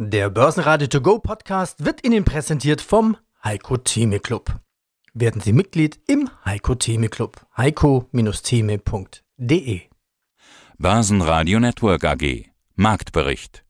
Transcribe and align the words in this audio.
Der 0.00 0.30
Börsenradio 0.30 0.86
To 0.86 1.00
Go 1.00 1.18
Podcast 1.18 1.84
wird 1.84 2.06
Ihnen 2.06 2.24
präsentiert 2.24 2.80
vom 2.80 3.16
Heiko 3.42 3.78
Theme 3.78 4.20
Club. 4.20 4.60
Werden 5.12 5.40
Sie 5.40 5.52
Mitglied 5.52 5.98
im 6.06 6.30
Heiko 6.44 6.76
Theme 6.76 7.08
Club. 7.08 7.44
heiko-theme.de 7.56 9.80
Börsenradio 10.78 11.58
Network 11.58 12.04
AG 12.04 12.44
Marktbericht 12.76 13.64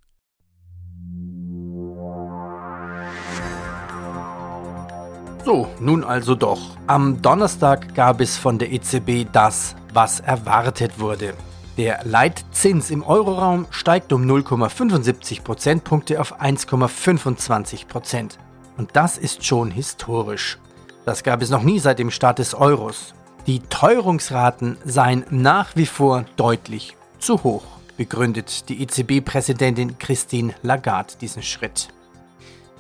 So, 5.47 5.67
nun 5.81 6.04
also 6.04 6.35
doch. 6.35 6.76
Am 6.88 7.22
Donnerstag 7.22 7.95
gab 7.95 8.21
es 8.21 8.37
von 8.37 8.58
der 8.58 8.71
EZB 8.71 9.24
das, 9.33 9.74
was 9.95 10.21
erwartet 10.21 11.01
wurde. 11.01 11.33
Der 11.79 12.01
Leitzins 12.03 12.90
im 12.90 13.04
Euroraum 13.04 13.69
steigt 13.71 14.13
um 14.13 14.24
0,75 14.24 15.42
Prozentpunkte 15.42 16.20
auf 16.20 16.41
1,25 16.41 17.87
Prozent. 17.87 18.37
Und 18.77 18.97
das 18.97 19.16
ist 19.16 19.45
schon 19.45 19.71
historisch. 19.71 20.59
Das 21.05 21.23
gab 21.23 21.41
es 21.41 21.51
noch 21.51 21.62
nie 21.62 21.79
seit 21.79 22.01
dem 22.01 22.11
Start 22.11 22.41
des 22.41 22.52
Euros. 22.52 23.15
Die 23.47 23.61
Teuerungsraten 23.61 24.77
seien 24.85 25.25
nach 25.30 25.77
wie 25.77 25.87
vor 25.87 26.25
deutlich 26.35 26.97
zu 27.21 27.45
hoch, 27.45 27.62
begründet 27.97 28.69
die 28.69 28.83
EZB-Präsidentin 28.83 29.99
Christine 29.99 30.55
Lagarde 30.65 31.15
diesen 31.21 31.45
Schritt. 31.45 31.91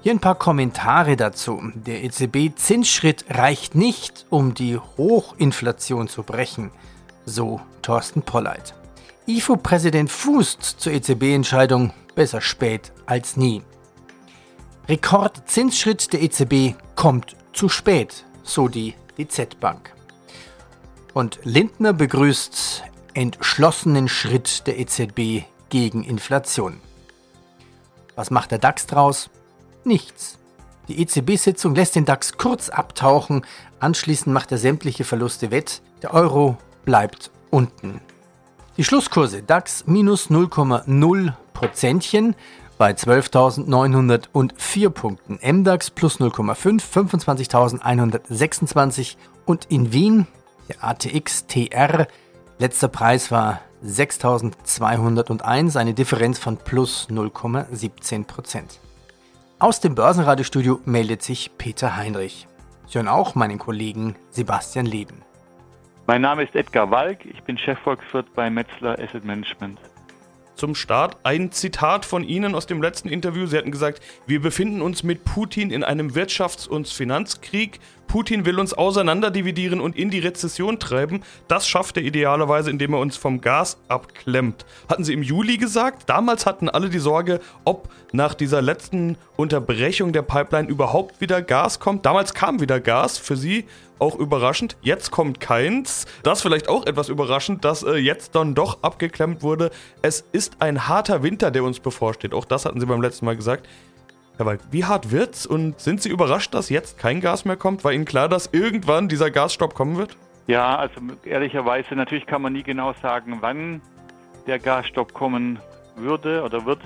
Hier 0.02 0.10
ein 0.10 0.18
paar 0.18 0.34
Kommentare 0.34 1.16
dazu. 1.16 1.62
Der 1.74 2.02
EZB-Zinsschritt 2.02 3.26
reicht 3.30 3.76
nicht, 3.76 4.26
um 4.28 4.54
die 4.54 4.76
Hochinflation 4.76 6.08
zu 6.08 6.24
brechen, 6.24 6.72
so 7.24 7.60
Thorsten 7.82 8.22
Polleit. 8.22 8.74
IFO-Präsident 9.28 10.10
fußt 10.10 10.62
zur 10.62 10.90
EZB-Entscheidung 10.94 11.92
besser 12.14 12.40
spät 12.40 12.92
als 13.04 13.36
nie. 13.36 13.62
Rekordzinsschritt 14.88 16.14
der 16.14 16.22
EZB 16.22 16.74
kommt 16.96 17.36
zu 17.52 17.68
spät, 17.68 18.24
so 18.42 18.68
die 18.68 18.94
DZ 19.18 19.60
Bank. 19.60 19.92
Und 21.12 21.40
Lindner 21.44 21.92
begrüßt 21.92 22.84
entschlossenen 23.12 24.08
Schritt 24.08 24.66
der 24.66 24.78
EZB 24.78 25.44
gegen 25.68 26.04
Inflation. 26.04 26.80
Was 28.16 28.30
macht 28.30 28.50
der 28.50 28.58
DAX 28.58 28.86
draus? 28.86 29.28
Nichts. 29.84 30.38
Die 30.88 31.02
EZB-Sitzung 31.02 31.74
lässt 31.74 31.96
den 31.96 32.06
DAX 32.06 32.38
kurz 32.38 32.70
abtauchen, 32.70 33.44
anschließend 33.78 34.32
macht 34.32 34.52
er 34.52 34.58
sämtliche 34.58 35.04
Verluste 35.04 35.50
wett, 35.50 35.82
der 36.00 36.14
Euro 36.14 36.56
bleibt 36.86 37.30
unten. 37.50 38.00
Die 38.78 38.84
Schlusskurse 38.84 39.42
DAX 39.42 39.84
minus 39.88 40.30
0,0 40.30 41.32
Prozentchen 41.52 42.36
bei 42.78 42.92
12.904 42.92 44.90
Punkten, 44.90 45.40
MDAX 45.42 45.90
plus 45.90 46.20
0,5, 46.20 46.80
25.126 46.80 49.16
und 49.46 49.64
in 49.64 49.92
Wien 49.92 50.28
der 50.68 50.84
ATX 50.84 51.48
TR, 51.48 52.06
letzter 52.60 52.86
Preis 52.86 53.32
war 53.32 53.62
6.201, 53.84 55.76
eine 55.76 55.92
Differenz 55.92 56.38
von 56.38 56.56
plus 56.56 57.08
0,17 57.10 58.26
Prozent. 58.26 58.78
Aus 59.58 59.80
dem 59.80 59.96
Börsenradiostudio 59.96 60.78
meldet 60.84 61.24
sich 61.24 61.50
Peter 61.58 61.96
Heinrich. 61.96 62.46
Sie 62.86 62.98
hören 62.98 63.08
auch 63.08 63.34
meinen 63.34 63.58
Kollegen 63.58 64.14
Sebastian 64.30 64.86
Leben. 64.86 65.24
Mein 66.08 66.22
Name 66.22 66.42
ist 66.42 66.56
Edgar 66.56 66.90
Walk, 66.90 67.26
ich 67.26 67.42
bin 67.42 67.58
Chefvolkswirt 67.58 68.32
bei 68.32 68.48
Metzler 68.48 68.98
Asset 68.98 69.26
Management. 69.26 69.78
Zum 70.54 70.74
Start 70.74 71.18
ein 71.22 71.52
Zitat 71.52 72.06
von 72.06 72.24
Ihnen 72.24 72.54
aus 72.54 72.64
dem 72.64 72.80
letzten 72.80 73.10
Interview. 73.10 73.44
Sie 73.44 73.58
hatten 73.58 73.70
gesagt, 73.70 74.00
wir 74.26 74.40
befinden 74.40 74.80
uns 74.80 75.02
mit 75.02 75.26
Putin 75.26 75.70
in 75.70 75.84
einem 75.84 76.12
Wirtschafts- 76.12 76.66
und 76.66 76.88
Finanzkrieg. 76.88 77.78
Putin 78.08 78.44
will 78.46 78.58
uns 78.58 78.72
auseinanderdividieren 78.72 79.80
und 79.80 79.96
in 79.96 80.10
die 80.10 80.18
Rezession 80.18 80.80
treiben. 80.80 81.22
Das 81.46 81.68
schafft 81.68 81.96
er 81.98 82.02
idealerweise, 82.02 82.70
indem 82.70 82.94
er 82.94 83.00
uns 83.00 83.16
vom 83.16 83.40
Gas 83.40 83.78
abklemmt. 83.86 84.66
Hatten 84.88 85.04
Sie 85.04 85.12
im 85.12 85.22
Juli 85.22 85.58
gesagt. 85.58 86.08
Damals 86.10 86.46
hatten 86.46 86.68
alle 86.68 86.88
die 86.88 86.98
Sorge, 86.98 87.40
ob 87.64 87.88
nach 88.12 88.34
dieser 88.34 88.62
letzten 88.62 89.16
Unterbrechung 89.36 90.12
der 90.12 90.22
Pipeline 90.22 90.68
überhaupt 90.68 91.20
wieder 91.20 91.42
Gas 91.42 91.78
kommt. 91.78 92.06
Damals 92.06 92.34
kam 92.34 92.60
wieder 92.60 92.80
Gas 92.80 93.18
für 93.18 93.36
Sie. 93.36 93.66
Auch 93.98 94.14
überraschend. 94.14 94.76
Jetzt 94.80 95.10
kommt 95.10 95.40
keins. 95.40 96.06
Das 96.22 96.40
vielleicht 96.40 96.68
auch 96.68 96.86
etwas 96.86 97.08
überraschend, 97.08 97.64
dass 97.64 97.82
äh, 97.82 97.96
jetzt 97.96 98.34
dann 98.34 98.54
doch 98.54 98.82
abgeklemmt 98.82 99.42
wurde. 99.42 99.70
Es 100.02 100.24
ist 100.32 100.56
ein 100.60 100.86
harter 100.86 101.22
Winter, 101.22 101.50
der 101.50 101.64
uns 101.64 101.80
bevorsteht. 101.80 102.32
Auch 102.32 102.44
das 102.44 102.64
hatten 102.64 102.78
Sie 102.78 102.86
beim 102.86 103.02
letzten 103.02 103.26
Mal 103.26 103.36
gesagt. 103.36 103.68
Herr 104.38 104.46
Walk, 104.46 104.60
wie 104.70 104.84
hart 104.84 105.10
wird's 105.10 105.46
und 105.46 105.80
sind 105.80 106.00
Sie 106.00 106.10
überrascht, 106.10 106.54
dass 106.54 106.70
jetzt 106.70 106.96
kein 106.96 107.20
Gas 107.20 107.44
mehr 107.44 107.56
kommt? 107.56 107.82
War 107.82 107.92
Ihnen 107.92 108.04
klar, 108.04 108.28
dass 108.28 108.46
irgendwann 108.52 109.08
dieser 109.08 109.32
Gasstopp 109.32 109.74
kommen 109.74 109.96
wird? 109.96 110.16
Ja, 110.46 110.76
also 110.76 111.00
ehrlicherweise, 111.24 111.96
natürlich 111.96 112.24
kann 112.24 112.42
man 112.42 112.52
nie 112.52 112.62
genau 112.62 112.92
sagen, 113.02 113.38
wann 113.40 113.82
der 114.46 114.60
Gasstopp 114.60 115.12
kommen 115.12 115.58
würde 115.96 116.44
oder 116.44 116.64
wird. 116.64 116.78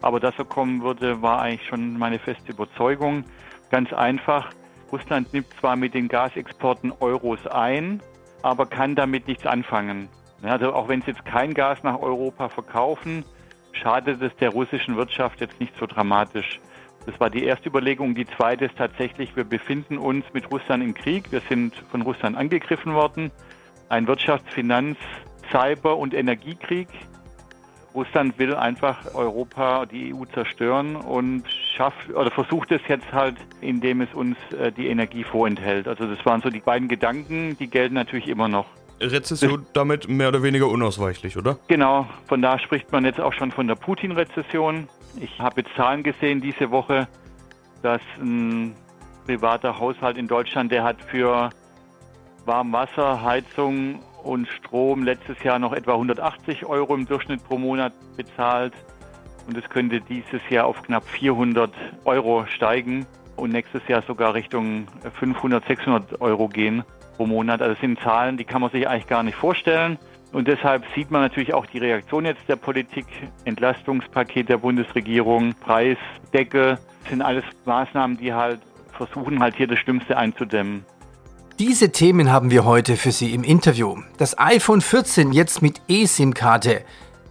Aber 0.00 0.20
dass 0.20 0.34
er 0.38 0.46
kommen 0.46 0.82
würde, 0.82 1.20
war 1.20 1.42
eigentlich 1.42 1.68
schon 1.68 1.98
meine 1.98 2.18
feste 2.18 2.52
Überzeugung. 2.52 3.24
Ganz 3.70 3.92
einfach, 3.92 4.48
Russland 4.90 5.34
nimmt 5.34 5.48
zwar 5.60 5.76
mit 5.76 5.92
den 5.92 6.08
Gasexporten 6.08 6.94
Euros 7.00 7.46
ein, 7.46 8.00
aber 8.40 8.64
kann 8.64 8.94
damit 8.94 9.28
nichts 9.28 9.44
anfangen. 9.44 10.08
Also 10.42 10.72
auch 10.72 10.88
wenn 10.88 11.02
sie 11.02 11.08
jetzt 11.08 11.26
kein 11.26 11.52
Gas 11.52 11.82
nach 11.82 12.00
Europa 12.00 12.48
verkaufen, 12.48 13.22
schadet 13.72 14.22
es 14.22 14.34
der 14.36 14.48
russischen 14.48 14.96
Wirtschaft 14.96 15.42
jetzt 15.42 15.60
nicht 15.60 15.74
so 15.78 15.84
dramatisch. 15.84 16.58
Das 17.06 17.18
war 17.18 17.30
die 17.30 17.44
erste 17.44 17.68
Überlegung. 17.68 18.14
Die 18.14 18.26
zweite 18.26 18.66
ist 18.66 18.76
tatsächlich, 18.76 19.34
wir 19.36 19.44
befinden 19.44 19.98
uns 19.98 20.24
mit 20.32 20.50
Russland 20.50 20.82
im 20.82 20.94
Krieg. 20.94 21.32
Wir 21.32 21.40
sind 21.48 21.74
von 21.90 22.02
Russland 22.02 22.36
angegriffen 22.36 22.94
worden. 22.94 23.30
Ein 23.88 24.06
Wirtschafts-, 24.06 24.50
Finanz-, 24.52 24.98
Cyber- 25.50 25.96
und 25.96 26.14
Energiekrieg. 26.14 26.88
Russland 27.94 28.38
will 28.38 28.54
einfach 28.54 29.14
Europa, 29.14 29.86
die 29.86 30.14
EU 30.14 30.24
zerstören 30.32 30.94
und 30.94 31.44
schafft 31.76 32.10
oder 32.10 32.30
versucht 32.30 32.70
es 32.70 32.80
jetzt 32.86 33.12
halt, 33.12 33.36
indem 33.60 34.00
es 34.00 34.14
uns 34.14 34.36
äh, 34.52 34.70
die 34.70 34.86
Energie 34.86 35.24
vorenthält. 35.24 35.88
Also 35.88 36.06
das 36.06 36.24
waren 36.24 36.40
so 36.40 36.50
die 36.50 36.60
beiden 36.60 36.86
Gedanken, 36.86 37.56
die 37.58 37.68
gelten 37.68 37.94
natürlich 37.94 38.28
immer 38.28 38.46
noch. 38.46 38.66
Rezession 39.00 39.66
damit 39.72 40.08
mehr 40.08 40.28
oder 40.28 40.42
weniger 40.42 40.68
unausweichlich, 40.68 41.36
oder? 41.36 41.58
Genau, 41.68 42.06
von 42.28 42.42
da 42.42 42.58
spricht 42.58 42.92
man 42.92 43.04
jetzt 43.04 43.20
auch 43.20 43.32
schon 43.32 43.50
von 43.50 43.66
der 43.66 43.74
Putin-Rezession. 43.74 44.88
Ich 45.18 45.40
habe 45.40 45.64
Zahlen 45.76 46.02
gesehen 46.02 46.40
diese 46.40 46.70
Woche, 46.70 47.08
dass 47.82 48.00
ein 48.20 48.74
privater 49.26 49.78
Haushalt 49.78 50.16
in 50.16 50.28
Deutschland, 50.28 50.70
der 50.70 50.84
hat 50.84 51.00
für 51.02 51.50
Warmwasser, 52.44 53.22
Heizung 53.22 54.00
und 54.22 54.48
Strom 54.48 55.02
letztes 55.02 55.42
Jahr 55.42 55.58
noch 55.58 55.72
etwa 55.72 55.92
180 55.92 56.66
Euro 56.66 56.94
im 56.94 57.06
Durchschnitt 57.06 57.42
pro 57.44 57.58
Monat 57.58 57.92
bezahlt. 58.16 58.72
Und 59.46 59.56
es 59.56 59.68
könnte 59.68 60.00
dieses 60.00 60.40
Jahr 60.48 60.66
auf 60.66 60.82
knapp 60.82 61.08
400 61.08 61.72
Euro 62.04 62.46
steigen 62.46 63.06
und 63.36 63.52
nächstes 63.52 63.86
Jahr 63.88 64.02
sogar 64.02 64.34
Richtung 64.34 64.86
500, 65.18 65.66
600 65.66 66.20
Euro 66.20 66.48
gehen 66.48 66.84
pro 67.16 67.26
Monat. 67.26 67.60
Also 67.62 67.74
das 67.74 67.80
sind 67.80 67.98
Zahlen, 68.00 68.36
die 68.36 68.44
kann 68.44 68.60
man 68.60 68.70
sich 68.70 68.86
eigentlich 68.86 69.06
gar 69.06 69.22
nicht 69.22 69.36
vorstellen. 69.36 69.98
Und 70.32 70.46
deshalb 70.46 70.84
sieht 70.94 71.10
man 71.10 71.22
natürlich 71.22 71.52
auch 71.54 71.66
die 71.66 71.78
Reaktion 71.78 72.24
jetzt 72.24 72.42
der 72.48 72.56
Politik, 72.56 73.06
Entlastungspaket 73.44 74.48
der 74.48 74.58
Bundesregierung, 74.58 75.54
Preisdeckel, 75.54 76.78
sind 77.08 77.22
alles 77.22 77.44
Maßnahmen, 77.64 78.16
die 78.16 78.32
halt 78.32 78.60
versuchen, 78.92 79.40
halt 79.40 79.56
hier 79.56 79.66
das 79.66 79.78
Schlimmste 79.80 80.16
einzudämmen. 80.16 80.84
Diese 81.58 81.90
Themen 81.92 82.30
haben 82.30 82.50
wir 82.50 82.64
heute 82.64 82.96
für 82.96 83.12
Sie 83.12 83.34
im 83.34 83.44
Interview. 83.44 83.96
Das 84.18 84.38
iPhone 84.38 84.80
14 84.80 85.32
jetzt 85.32 85.62
mit 85.62 85.82
eSIM-Karte. 85.88 86.84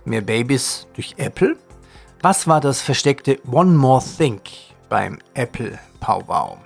Mehr 0.06 0.22
Babys 0.22 0.88
durch 0.94 1.16
Apple? 1.18 1.58
Was 2.22 2.48
war 2.48 2.60
das 2.60 2.82
versteckte 2.82 3.40
One 3.50 3.72
More 3.72 4.04
Think 4.18 4.42
beim 4.90 5.20
Apple 5.34 5.80
Powwow? 6.00 6.58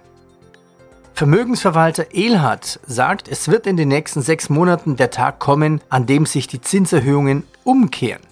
Vermögensverwalter 1.15 2.07
Elhard 2.11 2.79
sagt, 2.87 3.27
es 3.27 3.47
wird 3.47 3.67
in 3.67 3.77
den 3.77 3.89
nächsten 3.89 4.23
sechs 4.23 4.49
Monaten 4.49 4.95
der 4.95 5.11
Tag 5.11 5.37
kommen, 5.37 5.79
an 5.89 6.07
dem 6.07 6.25
sich 6.25 6.47
die 6.47 6.59
Zinserhöhungen 6.59 7.43
umkehren. 7.63 8.23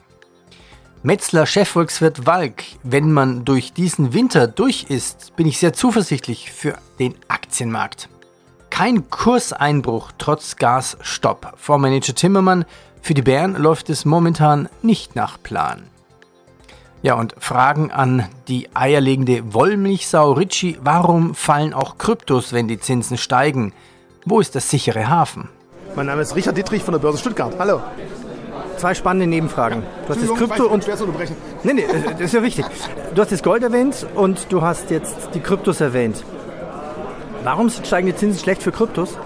Metzler 1.04 1.46
Chefvolkswirt 1.46 2.26
Walk, 2.26 2.64
wenn 2.82 3.12
man 3.12 3.46
durch 3.46 3.74
diesen 3.74 4.14
Winter 4.14 4.48
durch 4.48 4.88
ist, 4.90 5.36
bin 5.36 5.48
ich 5.48 5.60
sehr 5.60 5.74
zuversichtlich 5.74 6.52
für 6.52 6.76
den 6.98 7.14
Aktienmarkt. 7.28 8.10
Kein 8.72 9.10
Kurseinbruch 9.12 10.12
trotz 10.18 10.56
Gasstopp. 10.56 11.54
Vormanager 11.58 12.16
Timmermann, 12.16 12.66
für 13.02 13.14
die 13.14 13.22
Bären 13.22 13.56
läuft 13.56 13.92
es 13.92 14.06
momentan 14.06 14.70
nicht 14.82 15.16
nach 15.16 15.42
Plan. 15.42 15.84
Ja, 17.04 17.16
und 17.16 17.34
Fragen 17.40 17.92
an 17.92 18.28
die 18.48 18.70
eierlegende 18.76 19.54
Wollmilchsau 19.54 20.34
Ritchie, 20.34 20.78
warum 20.84 21.34
fallen 21.34 21.74
auch 21.74 21.98
Kryptos, 21.98 22.54
wenn 22.54 22.68
die 22.68 22.80
Zinsen 22.80 23.18
steigen? 23.18 23.74
Wo 24.26 24.40
ist 24.40 24.54
das 24.54 24.70
sichere 24.70 25.10
Hafen? 25.10 25.50
Mein 25.96 26.06
Name 26.06 26.22
ist 26.22 26.36
Richard 26.36 26.56
Dietrich 26.56 26.84
von 26.84 26.92
der 26.92 27.00
Börse 27.00 27.18
Stuttgart. 27.18 27.56
Hallo. 27.58 27.82
zwei 28.78 28.94
spannende 28.94 29.26
Nebenfragen. 29.26 29.82
Du 30.06 30.14
hast 30.14 30.22
das 30.22 30.38
Krypto 30.38 30.68
und. 30.68 30.88
Nee, 31.64 31.74
nee, 31.74 31.86
das 32.12 32.22
ist 32.22 32.34
ja 32.36 32.44
wichtig. 32.44 32.66
Du 33.16 33.22
hast 33.22 33.32
das 33.32 33.42
Gold 33.42 33.64
erwähnt 33.64 34.06
und 34.14 34.46
du 34.50 34.62
hast 34.62 34.92
jetzt 34.92 35.30
die 35.34 35.40
Kryptos 35.40 35.82
erwähnt. 35.82 36.24
Warum 37.44 37.70
sind 37.70 37.88
steigende 37.88 38.16
Zinsen 38.16 38.40
schlecht 38.40 38.62
für 38.62 38.72
Kryptos? 38.72 39.18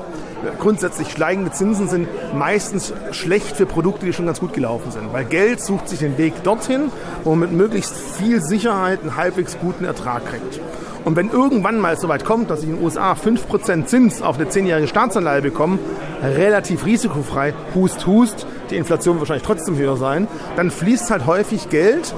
Grundsätzlich 0.60 1.12
steigende 1.12 1.52
Zinsen 1.52 1.88
sind 1.88 2.08
meistens 2.36 2.94
schlecht 3.12 3.56
für 3.56 3.66
Produkte, 3.66 4.06
die 4.06 4.14
schon 4.14 4.26
ganz 4.26 4.40
gut 4.40 4.54
gelaufen 4.54 4.92
sind. 4.92 5.14
Weil 5.14 5.26
Geld 5.26 5.62
sucht 5.62 5.90
sich 5.90 6.00
den 6.00 6.18
Weg 6.18 6.44
dorthin, 6.44 6.92
wo 7.24 7.32
man 7.32 7.40
mit 7.40 7.52
möglichst 7.52 7.96
viel 7.96 8.42
Sicherheit 8.42 9.02
einen 9.02 9.16
halbwegs 9.16 9.58
guten 9.60 9.86
Ertrag 9.86 10.26
kriegt. 10.26 10.60
Und 11.06 11.16
wenn 11.16 11.30
irgendwann 11.30 11.80
mal 11.80 11.94
es 11.94 12.02
soweit 12.02 12.26
kommt, 12.26 12.50
dass 12.50 12.64
ich 12.64 12.70
in 12.70 12.78
den 12.78 12.84
USA 12.84 13.14
5% 13.14 13.86
Zins 13.86 14.24
auf 14.24 14.40
eine 14.40 14.50
10-jährige 14.50 14.88
Staatsanleihe 14.88 15.44
bekomme, 15.44 15.78
relativ 16.24 16.86
risikofrei, 16.86 17.54
hust, 17.76 18.08
hust, 18.08 18.48
die 18.72 18.76
Inflation 18.76 19.16
wird 19.16 19.22
wahrscheinlich 19.22 19.46
trotzdem 19.46 19.78
höher 19.78 19.98
sein, 19.98 20.28
dann 20.56 20.72
fließt 20.72 21.12
halt 21.12 21.28
häufig 21.28 21.70
Geld, 21.70 22.16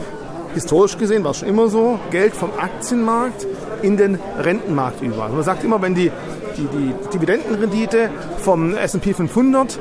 historisch 0.54 0.98
gesehen 0.98 1.26
war 1.26 1.32
es 1.32 1.38
schon 1.38 1.50
immer 1.50 1.68
so, 1.68 2.00
Geld 2.12 2.34
vom 2.34 2.52
Aktienmarkt 2.58 3.46
in 3.82 3.98
den 3.98 4.20
Rentenmarkt 4.40 5.02
über. 5.02 5.24
Also 5.24 5.36
man 5.36 5.44
sagt 5.44 5.66
immer, 5.66 5.82
wenn 5.82 5.94
die 5.94 6.10
die, 6.58 6.68
die 6.68 6.94
Dividendenrendite 7.14 8.10
vom 8.40 8.76
S&P 8.76 9.14
500 9.14 9.80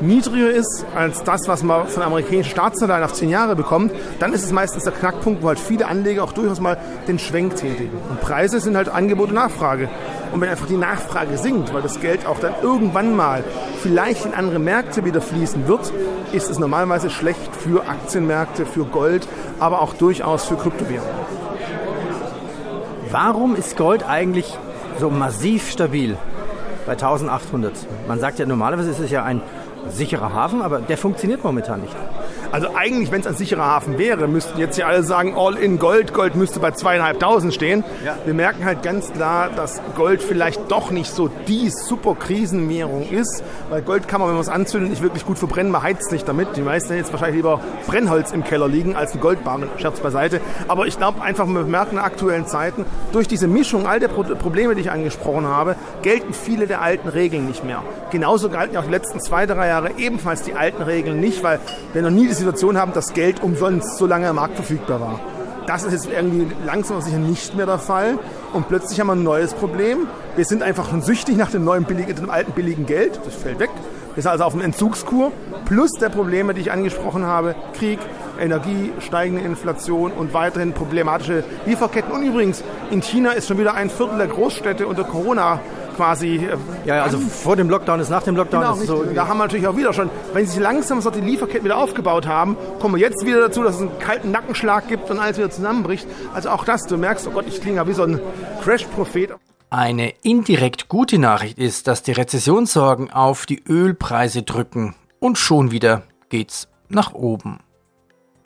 niedriger 0.00 0.50
ist 0.50 0.84
als 0.94 1.22
das, 1.24 1.42
was 1.46 1.62
man 1.62 1.86
von 1.86 2.02
amerikanischen 2.02 2.50
Staatsanleihen 2.50 3.04
auf 3.04 3.14
zehn 3.14 3.30
Jahre 3.30 3.56
bekommt, 3.56 3.92
dann 4.18 4.32
ist 4.32 4.44
es 4.44 4.52
meistens 4.52 4.84
der 4.84 4.92
Knackpunkt, 4.92 5.42
wo 5.42 5.48
halt 5.48 5.58
viele 5.58 5.86
Anleger 5.86 6.24
auch 6.24 6.32
durchaus 6.32 6.60
mal 6.60 6.76
den 7.08 7.18
Schwenk 7.18 7.56
tätigen. 7.56 7.96
Und 8.10 8.20
Preise 8.20 8.60
sind 8.60 8.76
halt 8.76 8.88
Angebot 8.88 9.28
und 9.28 9.36
Nachfrage. 9.36 9.88
Und 10.32 10.40
wenn 10.40 10.48
einfach 10.48 10.66
die 10.66 10.76
Nachfrage 10.76 11.38
sinkt, 11.38 11.72
weil 11.72 11.82
das 11.82 12.00
Geld 12.00 12.26
auch 12.26 12.38
dann 12.38 12.54
irgendwann 12.62 13.16
mal 13.16 13.42
vielleicht 13.82 14.26
in 14.26 14.34
andere 14.34 14.58
Märkte 14.58 15.04
wieder 15.04 15.20
fließen 15.20 15.66
wird, 15.66 15.92
ist 16.32 16.50
es 16.50 16.58
normalerweise 16.58 17.08
schlecht 17.08 17.54
für 17.56 17.88
Aktienmärkte, 17.88 18.66
für 18.66 18.84
Gold, 18.84 19.26
aber 19.60 19.80
auch 19.80 19.94
durchaus 19.94 20.44
für 20.44 20.56
Kryptowährungen. 20.56 21.14
Warum 23.10 23.54
ist 23.54 23.76
Gold 23.76 24.06
eigentlich 24.06 24.58
so 24.98 25.10
massiv 25.10 25.70
stabil 25.70 26.16
bei 26.86 26.92
1800. 26.92 27.72
Man 28.08 28.20
sagt 28.20 28.38
ja 28.38 28.46
normalerweise 28.46 28.90
ist 28.90 29.00
es 29.00 29.10
ja 29.10 29.24
ein 29.24 29.40
sicherer 29.88 30.32
Hafen, 30.32 30.62
aber 30.62 30.80
der 30.80 30.98
funktioniert 30.98 31.44
momentan 31.44 31.80
nicht. 31.80 31.94
Also 32.52 32.68
eigentlich, 32.74 33.10
wenn 33.10 33.20
es 33.20 33.26
ein 33.26 33.34
sicherer 33.34 33.64
Hafen 33.64 33.98
wäre, 33.98 34.28
müssten 34.28 34.58
jetzt 34.58 34.78
ja 34.78 34.86
alle 34.86 35.02
sagen, 35.02 35.34
all 35.36 35.56
in 35.56 35.78
Gold. 35.78 36.14
Gold 36.14 36.34
müsste 36.36 36.60
bei 36.60 36.70
zweieinhalbtausend 36.70 37.52
stehen. 37.52 37.84
Ja. 38.04 38.16
Wir 38.24 38.34
merken 38.34 38.64
halt 38.64 38.82
ganz 38.82 39.12
klar, 39.12 39.50
dass 39.54 39.80
Gold 39.96 40.22
vielleicht 40.22 40.70
doch 40.70 40.90
nicht 40.90 41.10
so 41.12 41.28
die 41.48 41.70
super 41.70 42.14
Krisenwährung 42.14 43.08
ist, 43.08 43.42
weil 43.70 43.82
Gold 43.82 44.08
kann 44.08 44.20
man, 44.20 44.28
wenn 44.28 44.36
man 44.36 44.42
es 44.42 44.48
anzündet, 44.48 44.90
nicht 44.90 45.02
wirklich 45.02 45.26
gut 45.26 45.38
verbrennen. 45.38 45.72
Man 45.72 45.82
heizt 45.82 46.12
nicht 46.12 46.26
damit. 46.28 46.56
Die 46.56 46.62
meisten 46.62 46.90
haben 46.90 46.98
jetzt 46.98 47.12
wahrscheinlich 47.12 47.36
lieber 47.36 47.60
Brennholz 47.86 48.32
im 48.32 48.44
Keller 48.44 48.68
liegen 48.68 48.96
als 48.96 49.14
ein 49.14 49.20
Goldbarren. 49.20 49.68
Scherz 49.78 50.00
beiseite. 50.00 50.40
Aber 50.68 50.86
ich 50.86 50.96
glaube 50.96 51.22
einfach, 51.22 51.46
wir 51.46 51.64
merken 51.64 51.96
in 51.96 51.98
aktuellen 51.98 52.46
Zeiten, 52.46 52.84
durch 53.12 53.28
diese 53.28 53.48
Mischung 53.48 53.86
all 53.86 54.00
der 54.00 54.08
Pro 54.08 54.22
Probleme, 54.22 54.74
die 54.74 54.82
ich 54.82 54.90
angesprochen 54.90 55.46
habe, 55.46 55.76
gelten 56.02 56.32
viele 56.32 56.66
der 56.66 56.82
alten 56.82 57.08
Regeln 57.08 57.46
nicht 57.46 57.64
mehr. 57.64 57.82
Genauso 58.10 58.48
galten 58.48 58.76
auch 58.76 58.84
die 58.84 58.90
letzten 58.90 59.20
zwei, 59.20 59.46
drei 59.46 59.68
Jahre 59.68 59.92
ebenfalls 59.98 60.42
die 60.42 60.54
alten 60.54 60.82
Regeln 60.82 61.20
nicht, 61.20 61.42
weil 61.42 61.60
wir 61.92 62.02
noch 62.02 62.10
nie 62.10 62.28
die 62.28 62.34
Situation 62.36 62.78
haben, 62.78 62.92
dass 62.92 63.12
Geld 63.12 63.42
umsonst 63.42 63.98
so 63.98 64.06
lange 64.06 64.28
am 64.28 64.36
Markt 64.36 64.54
verfügbar 64.54 65.00
war. 65.00 65.20
Das 65.66 65.82
ist 65.82 65.92
jetzt 65.92 66.08
irgendwie 66.08 66.46
langsam 66.64 67.00
sicher 67.00 67.18
nicht 67.18 67.56
mehr 67.56 67.66
der 67.66 67.78
Fall. 67.78 68.18
Und 68.52 68.68
plötzlich 68.68 69.00
haben 69.00 69.08
wir 69.08 69.14
ein 69.14 69.24
neues 69.24 69.52
Problem. 69.52 70.06
Wir 70.36 70.44
sind 70.44 70.62
einfach 70.62 70.88
schon 70.90 71.02
süchtig 71.02 71.36
nach 71.36 71.50
dem 71.50 71.64
neuen 71.64 71.84
billigen, 71.84 72.14
dem 72.14 72.30
alten 72.30 72.52
billigen 72.52 72.86
Geld. 72.86 73.18
Das 73.24 73.34
fällt 73.34 73.58
weg. 73.58 73.70
Wir 74.14 74.22
sind 74.22 74.30
also 74.30 74.44
auf 74.44 74.52
einem 74.54 74.62
Entzugskur. 74.62 75.32
Plus 75.64 75.90
der 75.92 76.08
Probleme, 76.08 76.54
die 76.54 76.60
ich 76.60 76.70
angesprochen 76.70 77.24
habe. 77.24 77.56
Krieg, 77.76 77.98
Energie, 78.38 78.92
steigende 79.00 79.42
Inflation 79.42 80.12
und 80.12 80.32
weiterhin 80.34 80.72
problematische 80.72 81.44
Lieferketten. 81.66 82.12
Und 82.12 82.22
übrigens, 82.22 82.62
in 82.90 83.02
China 83.02 83.32
ist 83.32 83.48
schon 83.48 83.58
wieder 83.58 83.74
ein 83.74 83.90
Viertel 83.90 84.18
der 84.18 84.28
Großstädte 84.28 84.86
unter 84.86 85.04
Corona 85.04 85.60
quasi. 85.96 86.36
Äh, 86.36 86.56
ja, 86.84 87.02
also 87.02 87.18
vor 87.18 87.56
dem 87.56 87.68
Lockdown 87.68 88.00
ist 88.00 88.10
nach 88.10 88.22
dem 88.22 88.36
Lockdown. 88.36 88.62
Genau, 88.62 88.74
so 88.76 89.04
da 89.04 89.26
haben 89.26 89.38
wir 89.38 89.44
natürlich 89.44 89.66
auch 89.66 89.76
wieder 89.76 89.92
schon, 89.92 90.10
wenn 90.32 90.46
sich 90.46 90.60
langsam 90.60 91.00
so 91.00 91.10
die 91.10 91.20
Lieferketten 91.20 91.64
wieder 91.64 91.78
aufgebaut 91.78 92.26
haben, 92.26 92.56
kommen 92.80 92.94
wir 92.94 93.00
jetzt 93.00 93.24
wieder 93.24 93.40
dazu, 93.40 93.62
dass 93.62 93.76
es 93.76 93.80
einen 93.80 93.98
kalten 93.98 94.30
Nackenschlag 94.30 94.88
gibt 94.88 95.10
und 95.10 95.18
alles 95.18 95.38
wieder 95.38 95.50
zusammenbricht. 95.50 96.06
Also 96.34 96.50
auch 96.50 96.64
das, 96.64 96.86
du 96.86 96.96
merkst, 96.96 97.26
oh 97.26 97.30
Gott, 97.30 97.46
ich 97.48 97.60
klinge 97.60 97.78
ja 97.78 97.88
wie 97.88 97.94
so 97.94 98.04
ein 98.04 98.20
Crash-Prophet. 98.62 99.34
Eine 99.68 100.10
indirekt 100.22 100.88
gute 100.88 101.18
Nachricht 101.18 101.58
ist, 101.58 101.88
dass 101.88 102.02
die 102.02 102.12
Rezessionssorgen 102.12 103.12
auf 103.12 103.46
die 103.46 103.62
Ölpreise 103.68 104.42
drücken 104.42 104.94
und 105.18 105.38
schon 105.38 105.72
wieder 105.72 106.02
geht's 106.28 106.68
nach 106.88 107.14
oben. 107.14 107.58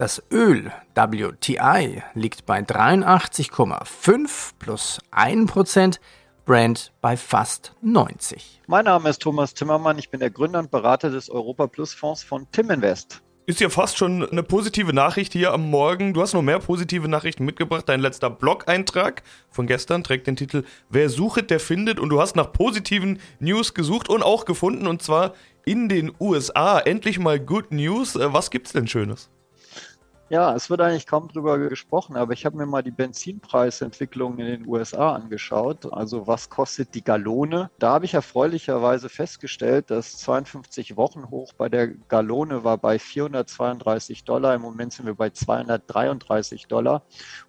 Das 0.01 0.23
Öl 0.33 0.73
WTI 0.95 2.03
liegt 2.15 2.47
bei 2.47 2.61
83,5 2.61 4.53
plus 4.59 4.99
1%, 5.13 5.99
Brand 6.47 6.93
bei 7.03 7.19
fast 7.19 7.75
90. 7.83 8.63
Mein 8.67 8.87
Name 8.87 9.11
ist 9.11 9.21
Thomas 9.21 9.53
Timmermann, 9.53 9.99
ich 9.99 10.09
bin 10.09 10.21
der 10.21 10.31
Gründer 10.31 10.61
und 10.61 10.71
Berater 10.71 11.11
des 11.11 11.29
Europa 11.29 11.67
Plus 11.67 11.93
Fonds 11.93 12.23
von 12.23 12.51
Timinvest. 12.51 13.21
Ist 13.45 13.61
ja 13.61 13.69
fast 13.69 13.99
schon 13.99 14.27
eine 14.27 14.43
positive 14.43 14.95
Nachricht 14.95 15.35
hier 15.35 15.53
am 15.53 15.69
Morgen. 15.69 16.15
Du 16.15 16.23
hast 16.23 16.33
noch 16.33 16.41
mehr 16.41 16.61
positive 16.61 17.07
Nachrichten 17.07 17.45
mitgebracht. 17.45 17.87
Dein 17.87 18.01
letzter 18.01 18.31
Blog-Eintrag 18.31 19.23
von 19.51 19.67
gestern 19.67 20.03
trägt 20.03 20.27
den 20.27 20.37
Titel 20.37 20.65
Wer 20.89 21.11
sucht, 21.11 21.51
der 21.51 21.61
findet. 21.61 22.01
Und 22.01 22.09
du 22.09 22.23
hast 22.23 22.37
nach 22.37 22.55
positiven 22.55 23.21
News 23.39 23.75
gesucht 23.75 24.09
und 24.09 24.23
auch 24.23 24.47
gefunden. 24.47 24.87
Und 24.87 25.03
zwar 25.03 25.35
in 25.67 25.91
den 25.91 26.11
USA. 26.19 26.79
Endlich 26.79 27.19
mal 27.19 27.39
Good 27.39 27.71
News. 27.71 28.17
Äh, 28.17 28.33
was 28.33 28.51
gibt's 28.51 28.73
denn 28.73 28.87
Schönes? 28.87 29.29
Ja, 30.33 30.55
es 30.55 30.71
wird 30.71 30.81
eigentlich 30.81 31.09
kaum 31.09 31.27
drüber 31.27 31.59
gesprochen, 31.59 32.15
aber 32.17 32.33
ich 32.35 32.47
habe 32.47 32.57
mir 32.57 32.65
mal 32.65 32.85
die 32.85 32.93
Benzinpreisentwicklung 32.93 34.39
in 34.39 34.47
den 34.47 34.69
USA 34.69 35.13
angeschaut. 35.17 35.93
Also 35.93 36.29
was 36.29 36.49
kostet 36.49 36.95
die 36.95 37.03
Gallone? 37.03 37.69
Da 37.81 37.95
habe 37.95 38.05
ich 38.05 38.15
erfreulicherweise 38.15 39.09
festgestellt, 39.09 39.91
dass 39.91 40.19
52 40.19 40.97
Wochen 40.97 41.31
hoch 41.31 41.53
bei 41.55 41.69
der 41.69 41.89
Gallone 41.89 42.63
war 42.63 42.79
bei 42.79 43.01
432 43.01 44.23
Dollar. 44.23 44.55
Im 44.55 44.63
Moment 44.63 44.93
sind 44.93 45.07
wir 45.07 45.17
bei 45.17 45.31
233 45.31 46.69
Dollar. 46.69 47.03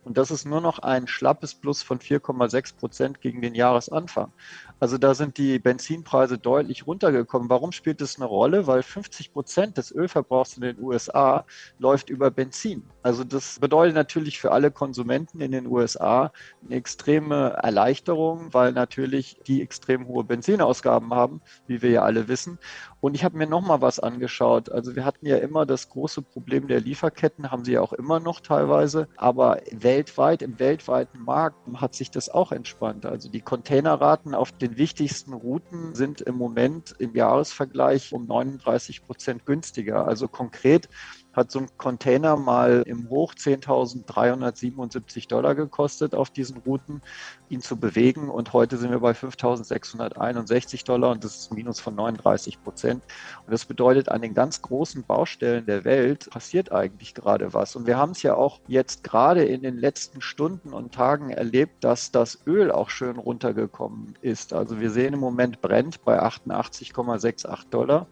Und 0.04 0.18
das 0.18 0.32
ist 0.32 0.46
nur 0.46 0.60
noch 0.60 0.80
ein 0.80 1.06
schlappes 1.06 1.54
Plus 1.54 1.84
von 1.84 2.00
4,6 2.00 2.78
Prozent 2.78 3.22
gegen 3.22 3.44
den 3.44 3.54
Jahresanfang. 3.54 4.34
Also 4.80 4.98
da 4.98 5.14
sind 5.14 5.38
die 5.38 5.60
Benzinpreise 5.60 6.40
deutlich 6.40 6.88
runtergekommen. 6.88 7.48
Warum 7.48 7.72
spielt 7.74 8.02
das 8.02 8.16
eine 8.16 8.26
Rolle? 8.26 8.66
Weil 8.66 8.82
50 8.82 9.34
Prozent 9.34 9.78
des 9.78 9.92
Ölverbrauchs 9.92 10.56
in 10.58 10.64
den 10.64 10.80
USA 10.82 11.46
läuft 11.78 12.10
über 12.10 12.32
Benzin. 12.32 12.71
الصين 12.72 12.84
Also 13.04 13.24
das 13.24 13.60
bedeutet 13.60 13.96
natürlich 13.96 14.40
für 14.40 14.52
alle 14.52 14.70
Konsumenten 14.70 15.42
in 15.42 15.52
den 15.52 15.66
USA 15.66 16.32
eine 16.64 16.76
extreme 16.76 17.58
Erleichterung, 17.62 18.54
weil 18.54 18.72
natürlich 18.74 19.40
die 19.48 19.62
extrem 19.62 20.08
hohe 20.08 20.24
Benzinausgaben 20.24 21.14
haben, 21.14 21.42
wie 21.66 21.82
wir 21.82 21.90
ja 21.90 22.04
alle 22.04 22.28
wissen. 22.28 22.60
Und 23.00 23.16
ich 23.16 23.24
habe 23.24 23.38
mir 23.38 23.48
noch 23.48 23.62
mal 23.62 23.82
was 23.82 24.00
angeschaut. 24.00 24.72
Also 24.72 24.96
wir 24.96 25.04
hatten 25.04 25.26
ja 25.26 25.38
immer 25.38 25.66
das 25.66 25.90
große 25.90 26.22
Problem 26.22 26.68
der 26.68 26.80
Lieferketten, 26.80 27.50
haben 27.50 27.66
sie 27.66 27.74
ja 27.74 27.82
auch 27.82 27.94
immer 27.94 28.20
noch 28.20 28.40
teilweise. 28.42 29.08
Aber 29.18 29.60
weltweit, 29.72 30.44
im 30.44 30.60
weltweiten 30.60 31.24
Markt 31.24 31.58
hat 31.76 31.96
sich 31.96 32.12
das 32.12 32.30
auch 32.30 32.52
entspannt. 32.52 33.08
Also 33.08 33.30
die 33.30 33.42
Containerraten 33.42 34.36
auf 34.36 34.52
den 34.52 34.78
wichtigsten 34.78 35.34
Routen 35.34 35.96
sind 35.96 36.22
im 36.22 36.36
Moment 36.36 36.96
im 37.00 37.16
Jahresvergleich 37.16 38.14
um 38.14 38.28
39 38.28 39.04
Prozent 39.04 39.46
günstiger. 39.48 40.08
Also 40.08 40.28
konkret 40.28 40.88
hat 41.34 41.50
so 41.52 41.60
ein 41.60 41.70
Container 41.78 42.36
mal 42.36 42.84
im 42.92 43.10
Hoch 43.10 43.34
10.377 43.34 45.28
Dollar 45.28 45.56
gekostet 45.56 46.14
auf 46.14 46.30
diesen 46.30 46.58
Routen, 46.58 47.02
ihn 47.50 47.62
zu 47.62 47.78
bewegen. 47.78 48.30
Und 48.30 48.54
heute 48.54 48.78
sind 48.78 48.92
wir 48.92 49.00
bei 49.00 49.14
5.661 49.14 50.86
Dollar 50.86 51.12
und 51.12 51.24
das 51.24 51.36
ist 51.38 51.52
ein 51.52 51.56
Minus 51.56 51.80
von 51.80 51.96
39 51.96 52.62
Prozent. 52.64 53.04
Und 53.46 53.52
das 53.52 53.66
bedeutet, 53.66 54.10
an 54.10 54.22
den 54.22 54.34
ganz 54.34 54.62
großen 54.62 55.04
Baustellen 55.04 55.66
der 55.66 55.86
Welt 55.86 56.30
passiert 56.30 56.72
eigentlich 56.72 57.14
gerade 57.14 57.54
was. 57.54 57.76
Und 57.76 57.88
wir 57.88 57.98
haben 57.98 58.12
es 58.12 58.22
ja 58.22 58.36
auch 58.36 58.60
jetzt 58.68 59.04
gerade 59.04 59.44
in 59.44 59.64
den 59.64 59.78
letzten 59.78 60.22
Stunden 60.22 60.74
und 60.74 60.94
Tagen 60.94 61.32
erlebt, 61.32 61.84
dass 61.84 62.12
das 62.12 62.40
Öl 62.46 62.72
auch 62.72 62.90
schön 62.90 63.18
runtergekommen 63.18 64.16
ist. 64.22 64.54
Also 64.54 64.80
wir 64.80 64.92
sehen 64.92 65.14
im 65.14 65.20
Moment 65.20 65.62
brennt 65.62 66.04
bei 66.04 66.22
88,68 66.22 67.70
Dollar. 67.70 68.08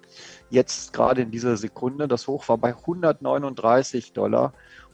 Jetzt 0.49 0.93
gerade 0.93 1.21
in 1.21 1.31
dieser 1.31 1.57
Sekunde, 1.57 2.07
das 2.07 2.27
Hoch 2.27 2.47
war 2.49 2.57
bei 2.57 2.75
139 2.75 4.13
Dollar 4.13 4.53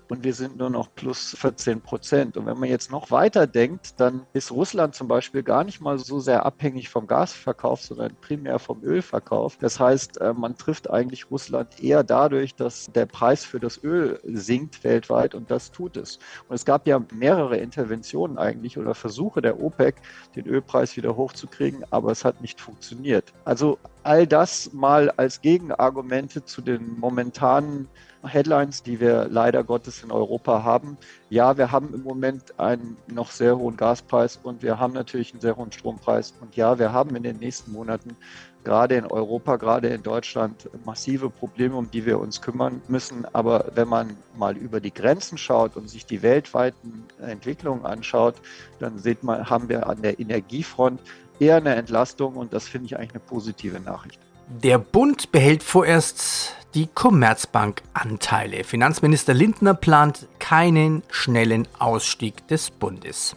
und 0.10 0.24
wir 0.24 0.34
sind 0.34 0.58
nur 0.58 0.70
noch 0.70 0.94
plus 0.94 1.36
14 1.40 1.82
Prozent. 1.82 2.38
Und 2.38 2.46
wenn 2.46 2.60
man 2.60 2.70
jetzt 2.70 2.92
noch 2.92 3.12
weiter 3.12 3.48
denkt, 3.48 4.00
dann 4.00 4.26
ist 4.34 4.52
Russland 4.52 4.96
zum 4.96 5.08
Beispiel 5.08 5.44
gar 5.44 5.64
nicht 5.64 5.82
mal 5.82 5.98
so 5.98 6.20
sehr 6.20 6.46
abhängig 6.46 6.90
vom 6.90 7.08
Gasverkauf, 7.08 7.82
sondern 7.82 8.16
primär 8.22 8.60
vom 8.60 8.84
Ölverkauf. 8.84 9.58
Das 9.58 9.80
heißt, 9.80 10.22
äh, 10.22 10.34
man 10.34 10.58
trifft 10.58 10.90
eigentlich 10.90 11.32
Russland 11.32 11.82
eher 11.84 12.04
dadurch, 12.04 12.56
dass 12.56 12.88
der 12.94 13.06
Preis 13.06 13.44
für 13.44 13.60
das 13.60 13.84
Öl 13.84 14.20
sinkt 14.24 14.84
weltweit 14.84 15.36
und 15.36 15.50
das 15.50 15.72
tut 15.72 15.98
es. 15.98 16.20
Und 16.48 16.56
es 16.56 16.66
gab 16.66 16.88
ja 16.88 17.02
mehrere 17.14 17.58
Interventionen 17.58 18.38
eigentlich 18.38 18.78
oder 18.78 18.94
Versuche 18.96 19.42
der 19.42 19.62
OPEC, 19.62 19.96
den 20.36 20.46
Ölpreis 20.46 20.96
wieder 20.98 21.16
hochzukriegen, 21.16 21.84
aber 21.90 22.12
es 22.12 22.24
hat 22.24 22.42
nicht 22.42 22.62
funktioniert. 22.62 23.34
Also 23.44 23.80
all 24.04 24.28
das 24.28 24.72
mal 24.74 25.10
als 25.12 25.42
Gegenargumente 25.42 26.46
zu 26.46 26.62
den 26.62 27.00
momentanen 27.00 27.88
Headlines, 28.28 28.84
die 28.84 29.00
wir 29.00 29.28
leider 29.30 29.64
Gottes 29.64 30.04
in 30.04 30.12
Europa 30.12 30.64
haben. 30.64 30.98
Ja, 31.30 31.58
wir 31.58 31.72
haben 31.72 31.94
im 31.94 32.04
Moment 32.04 32.60
einen 32.60 32.98
noch 33.08 33.32
sehr 33.32 33.58
hohen 33.58 33.78
Gaspreis 33.78 34.40
und 34.42 34.62
wir 34.62 34.80
haben 34.80 34.94
natürlich 34.94 35.34
einen 35.34 35.42
sehr 35.42 35.58
hohen 35.58 35.72
Strompreis. 35.72 36.34
Und 36.42 36.56
ja, 36.56 36.80
wir 36.80 36.92
haben 36.92 37.16
in 37.16 37.24
den 37.24 37.38
nächsten 37.38 37.72
Monaten 37.72 38.16
gerade 38.64 38.96
in 38.96 39.06
Europa, 39.06 39.56
gerade 39.56 39.88
in 39.90 40.04
Deutschland 40.04 40.70
massive 40.86 41.30
Probleme, 41.30 41.76
um 41.76 41.90
die 41.90 42.06
wir 42.06 42.20
uns 42.20 42.42
kümmern 42.42 42.82
müssen. 42.88 43.26
Aber 43.34 43.72
wenn 43.76 43.88
man 43.88 44.18
mal 44.38 44.58
über 44.58 44.82
die 44.82 44.94
Grenzen 44.94 45.38
schaut 45.38 45.78
und 45.78 45.90
sich 45.90 46.06
die 46.06 46.22
weltweiten 46.22 47.06
Entwicklungen 47.20 47.86
anschaut, 47.86 48.36
dann 48.80 48.98
sieht 48.98 49.24
man, 49.24 49.50
haben 49.50 49.70
wir 49.70 49.88
an 49.88 50.02
der 50.02 50.20
Energiefront 50.20 51.00
eher 51.40 51.58
eine 51.58 51.76
Entlastung 51.76 52.36
und 52.36 52.54
das 52.54 52.68
finde 52.68 52.88
ich 52.88 52.98
eigentlich 52.98 53.12
eine 53.12 53.20
positive 53.20 53.80
Nachricht. 53.80 54.20
Der 54.48 54.78
Bund 54.78 55.32
behält 55.32 55.64
vorerst 55.64 56.56
die 56.76 56.86
Commerzbank-Anteile. 56.86 58.64
Finanzminister 58.64 59.34
Lindner 59.34 59.74
plant 59.74 60.28
keinen 60.38 61.02
schnellen 61.10 61.68
Ausstieg 61.80 62.48
des 62.48 62.70
Bundes. 62.70 63.36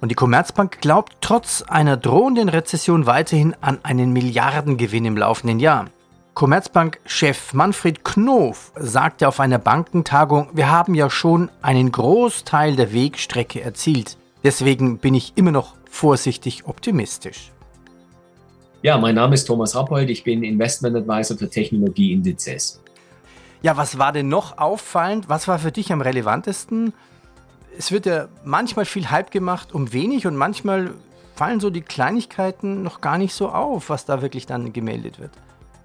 Und 0.00 0.10
die 0.10 0.14
Commerzbank 0.14 0.80
glaubt 0.80 1.16
trotz 1.20 1.62
einer 1.62 1.96
drohenden 1.96 2.48
Rezession 2.48 3.06
weiterhin 3.06 3.56
an 3.60 3.80
einen 3.82 4.12
Milliardengewinn 4.12 5.06
im 5.06 5.16
laufenden 5.16 5.58
Jahr. 5.58 5.86
Commerzbank-Chef 6.34 7.52
Manfred 7.52 8.04
Knof 8.04 8.72
sagte 8.76 9.26
auf 9.26 9.40
einer 9.40 9.58
Bankentagung, 9.58 10.48
wir 10.52 10.70
haben 10.70 10.94
ja 10.94 11.10
schon 11.10 11.50
einen 11.62 11.90
Großteil 11.90 12.76
der 12.76 12.92
Wegstrecke 12.92 13.60
erzielt. 13.60 14.16
Deswegen 14.44 14.98
bin 14.98 15.14
ich 15.14 15.32
immer 15.36 15.52
noch 15.52 15.74
vorsichtig 15.90 16.64
optimistisch. 16.66 17.51
Ja, 18.82 18.98
mein 18.98 19.14
Name 19.14 19.34
ist 19.34 19.44
Thomas 19.44 19.76
Rappold, 19.76 20.10
ich 20.10 20.24
bin 20.24 20.42
Investment 20.42 20.96
Advisor 20.96 21.38
für 21.38 21.48
Technologieindizes. 21.48 22.82
Ja, 23.62 23.76
was 23.76 23.96
war 23.96 24.12
denn 24.12 24.28
noch 24.28 24.58
auffallend? 24.58 25.28
Was 25.28 25.46
war 25.46 25.60
für 25.60 25.70
dich 25.70 25.92
am 25.92 26.00
relevantesten? 26.00 26.92
Es 27.78 27.92
wird 27.92 28.06
ja 28.06 28.26
manchmal 28.44 28.84
viel 28.84 29.08
Hype 29.08 29.30
gemacht 29.30 29.72
um 29.72 29.92
wenig 29.92 30.26
und 30.26 30.34
manchmal 30.34 30.90
fallen 31.36 31.60
so 31.60 31.70
die 31.70 31.82
Kleinigkeiten 31.82 32.82
noch 32.82 33.00
gar 33.00 33.18
nicht 33.18 33.34
so 33.34 33.50
auf, 33.50 33.88
was 33.88 34.04
da 34.04 34.20
wirklich 34.20 34.46
dann 34.46 34.72
gemeldet 34.72 35.20
wird. 35.20 35.30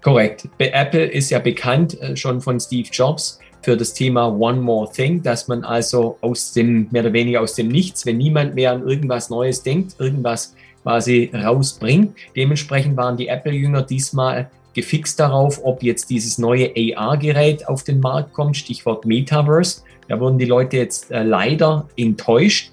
Korrekt. 0.02 0.48
Apple 0.58 1.06
ist 1.06 1.30
ja 1.30 1.38
bekannt 1.38 2.00
äh, 2.00 2.16
schon 2.16 2.40
von 2.40 2.58
Steve 2.58 2.88
Jobs 2.90 3.38
für 3.62 3.76
das 3.76 3.94
Thema 3.94 4.26
One 4.26 4.60
More 4.60 4.90
Thing, 4.90 5.22
dass 5.22 5.46
man 5.46 5.62
also 5.62 6.18
aus 6.20 6.52
dem, 6.52 6.88
mehr 6.90 7.02
oder 7.02 7.12
weniger 7.12 7.42
aus 7.42 7.54
dem 7.54 7.68
Nichts, 7.68 8.06
wenn 8.06 8.16
niemand 8.16 8.56
mehr 8.56 8.72
an 8.72 8.86
irgendwas 8.86 9.30
Neues 9.30 9.62
denkt, 9.62 9.94
irgendwas 9.98 10.54
quasi 10.82 11.30
rausbringt. 11.34 12.16
Dementsprechend 12.36 12.96
waren 12.96 13.16
die 13.16 13.28
Apple-Jünger 13.28 13.82
diesmal 13.82 14.50
gefixt 14.74 15.18
darauf, 15.18 15.60
ob 15.64 15.82
jetzt 15.82 16.08
dieses 16.08 16.38
neue 16.38 16.72
AR-Gerät 16.96 17.66
auf 17.68 17.82
den 17.82 18.00
Markt 18.00 18.32
kommt, 18.32 18.56
Stichwort 18.56 19.04
Metaverse. 19.04 19.82
Da 20.08 20.20
wurden 20.20 20.38
die 20.38 20.44
Leute 20.44 20.76
jetzt 20.76 21.10
äh, 21.10 21.22
leider 21.22 21.88
enttäuscht. 21.96 22.70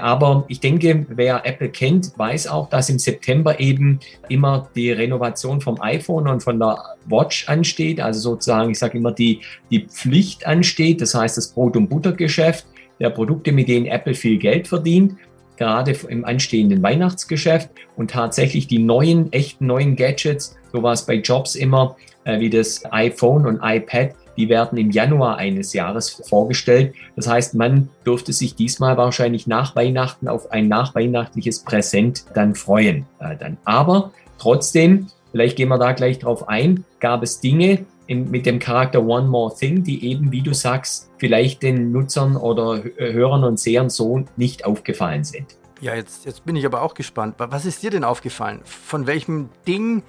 Aber 0.00 0.44
ich 0.46 0.60
denke, 0.60 1.06
wer 1.08 1.44
Apple 1.44 1.68
kennt, 1.68 2.16
weiß 2.16 2.46
auch, 2.46 2.70
dass 2.70 2.88
im 2.88 3.00
September 3.00 3.58
eben 3.58 3.98
immer 4.28 4.68
die 4.76 4.92
Renovation 4.92 5.60
vom 5.60 5.80
iPhone 5.80 6.28
und 6.28 6.40
von 6.40 6.60
der 6.60 6.78
Watch 7.06 7.48
ansteht. 7.48 8.00
Also 8.00 8.20
sozusagen, 8.20 8.70
ich 8.70 8.78
sage 8.78 8.98
immer, 8.98 9.10
die, 9.10 9.40
die 9.70 9.86
Pflicht 9.86 10.46
ansteht. 10.46 11.00
Das 11.00 11.14
heißt, 11.14 11.36
das 11.36 11.48
Brot- 11.48 11.76
und 11.76 11.88
Buttergeschäft 11.88 12.64
der 13.00 13.10
Produkte, 13.10 13.50
mit 13.50 13.66
denen 13.66 13.86
Apple 13.86 14.14
viel 14.14 14.38
Geld 14.38 14.68
verdient 14.68 15.16
gerade 15.56 15.96
im 16.08 16.24
anstehenden 16.24 16.82
Weihnachtsgeschäft 16.82 17.70
und 17.96 18.10
tatsächlich 18.10 18.66
die 18.66 18.78
neuen, 18.78 19.32
echten 19.32 19.66
neuen 19.66 19.96
Gadgets, 19.96 20.56
so 20.72 20.82
war 20.82 20.92
es 20.92 21.06
bei 21.06 21.14
Jobs 21.14 21.54
immer, 21.54 21.96
äh, 22.24 22.40
wie 22.40 22.50
das 22.50 22.82
iPhone 22.92 23.46
und 23.46 23.60
iPad, 23.62 24.14
die 24.36 24.48
werden 24.48 24.78
im 24.78 24.90
Januar 24.90 25.36
eines 25.36 25.72
Jahres 25.72 26.10
vorgestellt. 26.10 26.94
Das 27.16 27.28
heißt, 27.28 27.54
man 27.54 27.90
dürfte 28.06 28.32
sich 28.32 28.54
diesmal 28.54 28.96
wahrscheinlich 28.96 29.46
nach 29.46 29.76
Weihnachten 29.76 30.28
auf 30.28 30.50
ein 30.50 30.68
nachweihnachtliches 30.68 31.64
Präsent 31.64 32.24
dann 32.34 32.54
freuen. 32.54 33.06
Äh, 33.18 33.36
dann. 33.36 33.58
Aber 33.64 34.12
trotzdem, 34.38 35.08
vielleicht 35.32 35.56
gehen 35.56 35.68
wir 35.68 35.78
da 35.78 35.92
gleich 35.92 36.18
drauf 36.18 36.48
ein, 36.48 36.84
gab 37.00 37.22
es 37.22 37.40
Dinge, 37.40 37.84
in, 38.06 38.30
mit 38.30 38.46
dem 38.46 38.58
Charakter 38.58 39.02
One 39.02 39.28
More 39.28 39.54
Thing, 39.54 39.82
die 39.82 40.04
eben, 40.06 40.32
wie 40.32 40.42
du 40.42 40.54
sagst, 40.54 41.10
vielleicht 41.18 41.62
den 41.62 41.92
Nutzern 41.92 42.36
oder 42.36 42.82
Hörern 42.96 43.44
und 43.44 43.58
Sehern 43.58 43.90
so 43.90 44.24
nicht 44.36 44.64
aufgefallen 44.64 45.24
sind. 45.24 45.56
Ja, 45.80 45.94
jetzt, 45.94 46.24
jetzt 46.26 46.44
bin 46.44 46.54
ich 46.54 46.66
aber 46.66 46.82
auch 46.82 46.94
gespannt. 46.94 47.34
Was 47.38 47.64
ist 47.64 47.82
dir 47.82 47.90
denn 47.90 48.04
aufgefallen? 48.04 48.60
Von 48.64 49.06
welchem 49.06 49.48
Ding 49.66 50.02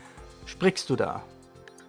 sprichst 0.46 0.90
du 0.90 0.96
da? 0.96 1.24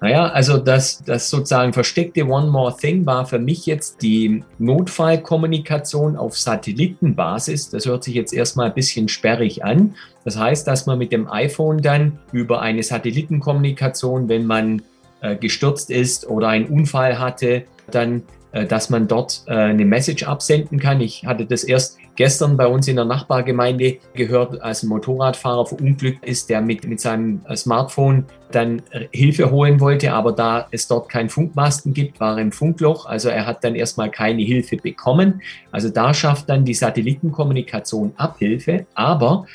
Naja, 0.05 0.27
also 0.27 0.59
das, 0.59 1.03
das 1.03 1.31
sozusagen 1.31 1.73
versteckte 1.73 2.27
One 2.27 2.51
More 2.51 2.77
Thing 2.77 3.07
war 3.07 3.25
für 3.25 3.39
mich 3.39 3.65
jetzt 3.65 4.03
die 4.03 4.45
Notfallkommunikation 4.59 6.19
auf 6.19 6.37
Satellitenbasis. 6.37 7.71
Das 7.71 7.87
hört 7.87 8.05
sich 8.05 8.15
jetzt 8.15 8.35
erstmal 8.35 8.67
ein 8.67 8.75
bisschen 8.75 9.09
sperrig 9.09 9.65
an. 9.65 9.95
Das 10.23 10.39
heißt, 10.39 10.67
dass 10.67 10.85
man 10.85 10.99
mit 10.99 11.11
dem 11.11 11.27
iPhone 11.33 11.81
dann 11.81 12.19
über 12.33 12.61
eine 12.61 12.83
Satellitenkommunikation, 12.83 14.29
wenn 14.29 14.45
man 14.45 14.83
äh, 15.23 15.37
gestürzt 15.37 15.91
ist 15.91 16.29
oder 16.29 16.49
einen 16.49 16.67
Unfall 16.67 17.19
hatte, 17.19 17.65
dann, 17.91 18.25
äh, 18.53 18.67
dass 18.67 18.91
man 18.91 19.09
dort 19.09 19.45
äh, 19.47 19.55
eine 19.55 19.87
Message 19.87 20.25
absenden 20.25 20.81
kann. 20.81 21.01
Ich 21.01 21.25
hatte 21.25 21.47
das 21.47 21.65
erst 21.65 21.97
gestern 22.17 22.57
bei 22.57 22.67
uns 22.67 22.89
in 22.89 22.97
der 22.97 23.05
Nachbargemeinde 23.05 23.99
gehört, 24.15 24.61
als 24.63 24.83
ein 24.83 24.89
Motorradfahrer 24.89 25.67
verunglückt 25.67 26.25
ist, 26.25 26.49
der 26.51 26.61
mit, 26.61 26.87
mit 26.87 27.01
seinem 27.01 27.41
Smartphone 27.55 28.27
dann 28.51 28.83
Hilfe 29.13 29.51
holen 29.51 29.81
wollte, 29.81 30.13
aber 30.13 30.33
da 30.33 30.69
es 30.71 30.87
dort 30.87 31.09
keinen 31.09 31.29
Funkmasten 31.29 31.93
gibt, 31.93 32.21
war 32.21 32.37
er 32.37 32.43
im 32.43 32.53
Funkloch. 32.53 33.07
Also 33.07 33.29
er 33.29 33.47
hat 33.47 33.65
dann 33.65 33.75
erstmal 33.75 34.11
keine 34.11 34.43
Hilfe 34.43 34.77
bekommen. 34.77 35.43
Also 35.73 35.89
da 35.89 36.15
schafft 36.15 36.49
dann 36.49 36.65
die 36.65 36.75
Satellitenkommunikation 36.75 38.13
Abhilfe. 38.17 38.87
Aber 38.95 39.47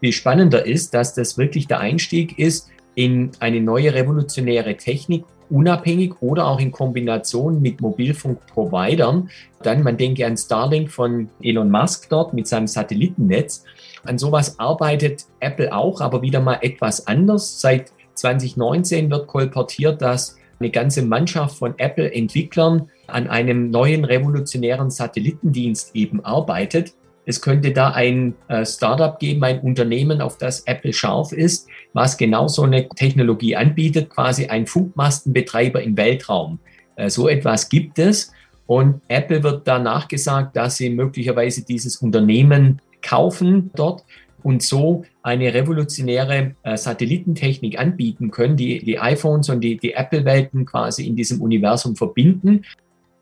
viel 0.00 0.12
spannender 0.12 0.64
ist, 0.64 0.94
dass 0.94 1.14
das 1.14 1.36
wirklich 1.38 1.66
der 1.66 1.80
Einstieg 1.80 2.38
ist 2.38 2.70
in 2.94 3.32
eine 3.40 3.60
neue 3.60 3.92
revolutionäre 3.92 4.76
Technik, 4.76 5.24
unabhängig 5.54 6.14
oder 6.20 6.48
auch 6.48 6.58
in 6.58 6.72
Kombination 6.72 7.62
mit 7.62 7.80
Mobilfunkprovidern. 7.80 9.30
Dann, 9.62 9.82
man 9.84 9.96
denke 9.96 10.26
an 10.26 10.36
Starlink 10.36 10.90
von 10.90 11.28
Elon 11.40 11.70
Musk 11.70 12.08
dort 12.10 12.34
mit 12.34 12.48
seinem 12.48 12.66
Satellitennetz. 12.66 13.64
An 14.04 14.18
sowas 14.18 14.58
arbeitet 14.58 15.26
Apple 15.38 15.72
auch, 15.72 16.00
aber 16.00 16.22
wieder 16.22 16.40
mal 16.40 16.58
etwas 16.60 17.06
anders. 17.06 17.60
Seit 17.60 17.92
2019 18.14 19.10
wird 19.10 19.28
kolportiert, 19.28 20.02
dass 20.02 20.36
eine 20.58 20.70
ganze 20.70 21.02
Mannschaft 21.02 21.56
von 21.56 21.78
Apple-Entwicklern 21.78 22.90
an 23.06 23.28
einem 23.28 23.70
neuen 23.70 24.04
revolutionären 24.04 24.90
Satellitendienst 24.90 25.94
eben 25.94 26.24
arbeitet. 26.24 26.94
Es 27.26 27.40
könnte 27.40 27.72
da 27.72 27.90
ein 27.90 28.34
äh, 28.48 28.64
Startup 28.66 29.18
geben, 29.18 29.42
ein 29.44 29.60
Unternehmen, 29.60 30.20
auf 30.20 30.38
das 30.38 30.60
Apple 30.60 30.92
scharf 30.92 31.32
ist, 31.32 31.68
was 31.92 32.16
genau 32.16 32.48
so 32.48 32.62
eine 32.62 32.88
Technologie 32.88 33.56
anbietet, 33.56 34.10
quasi 34.10 34.46
ein 34.46 34.66
Funkmastenbetreiber 34.66 35.82
im 35.82 35.96
Weltraum. 35.96 36.58
Äh, 36.96 37.10
so 37.10 37.28
etwas 37.28 37.68
gibt 37.68 37.98
es. 37.98 38.32
Und 38.66 39.00
Apple 39.08 39.42
wird 39.42 39.66
danach 39.68 40.08
gesagt, 40.08 40.56
dass 40.56 40.76
sie 40.76 40.90
möglicherweise 40.90 41.64
dieses 41.64 41.98
Unternehmen 41.98 42.80
kaufen 43.02 43.70
dort 43.74 44.04
und 44.42 44.62
so 44.62 45.04
eine 45.22 45.52
revolutionäre 45.52 46.54
äh, 46.62 46.76
Satellitentechnik 46.76 47.78
anbieten 47.78 48.30
können, 48.30 48.56
die 48.56 48.78
die 48.78 48.98
iPhones 48.98 49.48
und 49.48 49.60
die, 49.62 49.76
die 49.76 49.94
Apple-Welten 49.94 50.66
quasi 50.66 51.06
in 51.06 51.16
diesem 51.16 51.40
Universum 51.40 51.96
verbinden. 51.96 52.64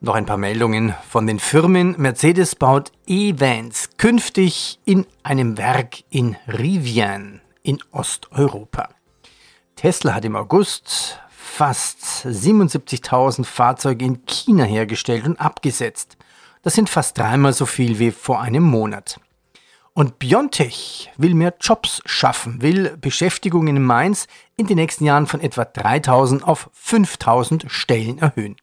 Noch 0.04 0.16
ein 0.16 0.26
paar 0.26 0.36
Meldungen 0.36 0.96
von 1.08 1.28
den 1.28 1.38
Firmen. 1.38 1.94
Mercedes 1.96 2.56
baut 2.56 2.90
E-Vans 3.06 3.90
künftig 3.98 4.80
in 4.84 5.06
einem 5.22 5.56
Werk 5.56 6.02
in 6.10 6.34
Rivian 6.48 7.40
in 7.62 7.78
Osteuropa. 7.92 8.88
Tesla 9.76 10.14
hat 10.14 10.24
im 10.24 10.34
August 10.34 11.20
fast 11.30 12.00
77.000 12.26 13.44
Fahrzeuge 13.44 14.04
in 14.04 14.26
China 14.26 14.64
hergestellt 14.64 15.24
und 15.24 15.40
abgesetzt. 15.40 16.16
Das 16.62 16.74
sind 16.74 16.90
fast 16.90 17.16
dreimal 17.16 17.52
so 17.52 17.64
viel 17.64 18.00
wie 18.00 18.10
vor 18.10 18.40
einem 18.40 18.64
Monat. 18.64 19.20
Und 19.92 20.18
Biontech 20.18 21.12
will 21.16 21.34
mehr 21.34 21.54
Jobs 21.60 22.02
schaffen, 22.06 22.60
will 22.60 22.96
Beschäftigung 23.00 23.68
in 23.68 23.80
Mainz 23.80 24.26
in 24.56 24.66
den 24.66 24.78
nächsten 24.78 25.04
Jahren 25.04 25.28
von 25.28 25.40
etwa 25.40 25.64
3000 25.64 26.42
auf 26.42 26.70
5000 26.72 27.66
Stellen 27.68 28.18
erhöhen. 28.18 28.56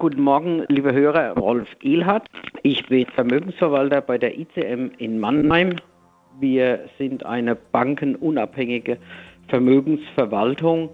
Guten 0.00 0.22
Morgen, 0.22 0.64
liebe 0.68 0.94
Hörer. 0.94 1.32
Rolf 1.36 1.68
Ehlhardt. 1.82 2.26
Ich 2.62 2.86
bin 2.86 3.04
Vermögensverwalter 3.04 4.00
bei 4.00 4.16
der 4.16 4.38
ICM 4.38 4.92
in 4.96 5.18
Mannheim. 5.20 5.76
Wir 6.38 6.88
sind 6.96 7.26
eine 7.26 7.54
bankenunabhängige 7.54 8.96
Vermögensverwaltung 9.48 10.88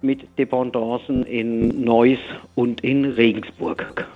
mit 0.00 0.20
Dependancen 0.38 1.26
in 1.26 1.82
Neuss 1.82 2.20
und 2.54 2.84
in 2.84 3.04
Regensburg. 3.04 4.06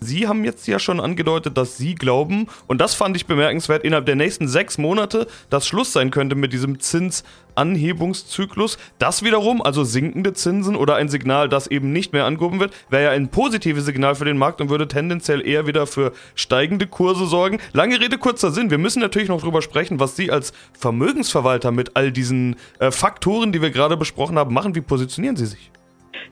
Sie 0.00 0.28
haben 0.28 0.44
jetzt 0.44 0.68
ja 0.68 0.78
schon 0.78 1.00
angedeutet, 1.00 1.56
dass 1.56 1.76
Sie 1.76 1.96
glauben, 1.96 2.46
und 2.68 2.80
das 2.80 2.94
fand 2.94 3.16
ich 3.16 3.26
bemerkenswert, 3.26 3.84
innerhalb 3.84 4.06
der 4.06 4.14
nächsten 4.14 4.46
sechs 4.46 4.78
Monate 4.78 5.26
das 5.50 5.66
Schluss 5.66 5.92
sein 5.92 6.12
könnte 6.12 6.36
mit 6.36 6.52
diesem 6.52 6.78
Zinsanhebungszyklus. 6.78 8.78
Das 8.98 9.24
wiederum, 9.24 9.60
also 9.60 9.82
sinkende 9.82 10.34
Zinsen 10.34 10.76
oder 10.76 10.94
ein 10.94 11.08
Signal, 11.08 11.48
das 11.48 11.66
eben 11.66 11.92
nicht 11.92 12.12
mehr 12.12 12.26
angehoben 12.26 12.60
wird, 12.60 12.74
wäre 12.90 13.04
ja 13.04 13.10
ein 13.10 13.28
positives 13.28 13.86
Signal 13.86 14.14
für 14.14 14.24
den 14.24 14.38
Markt 14.38 14.60
und 14.60 14.70
würde 14.70 14.86
tendenziell 14.86 15.44
eher 15.44 15.66
wieder 15.66 15.88
für 15.88 16.12
steigende 16.36 16.86
Kurse 16.86 17.26
sorgen. 17.26 17.58
Lange 17.72 18.00
Rede, 18.00 18.18
kurzer 18.18 18.52
Sinn. 18.52 18.70
Wir 18.70 18.78
müssen 18.78 19.00
natürlich 19.00 19.28
noch 19.28 19.40
drüber 19.40 19.62
sprechen, 19.62 19.98
was 19.98 20.14
Sie 20.14 20.30
als 20.30 20.52
Vermögensverwalter 20.78 21.72
mit 21.72 21.96
all 21.96 22.12
diesen 22.12 22.54
äh, 22.78 22.92
Faktoren, 22.92 23.50
die 23.50 23.62
wir 23.62 23.72
gerade 23.72 23.96
besprochen 23.96 24.38
haben, 24.38 24.54
machen. 24.54 24.76
Wie 24.76 24.80
positionieren 24.80 25.36
Sie 25.36 25.46
sich? 25.46 25.72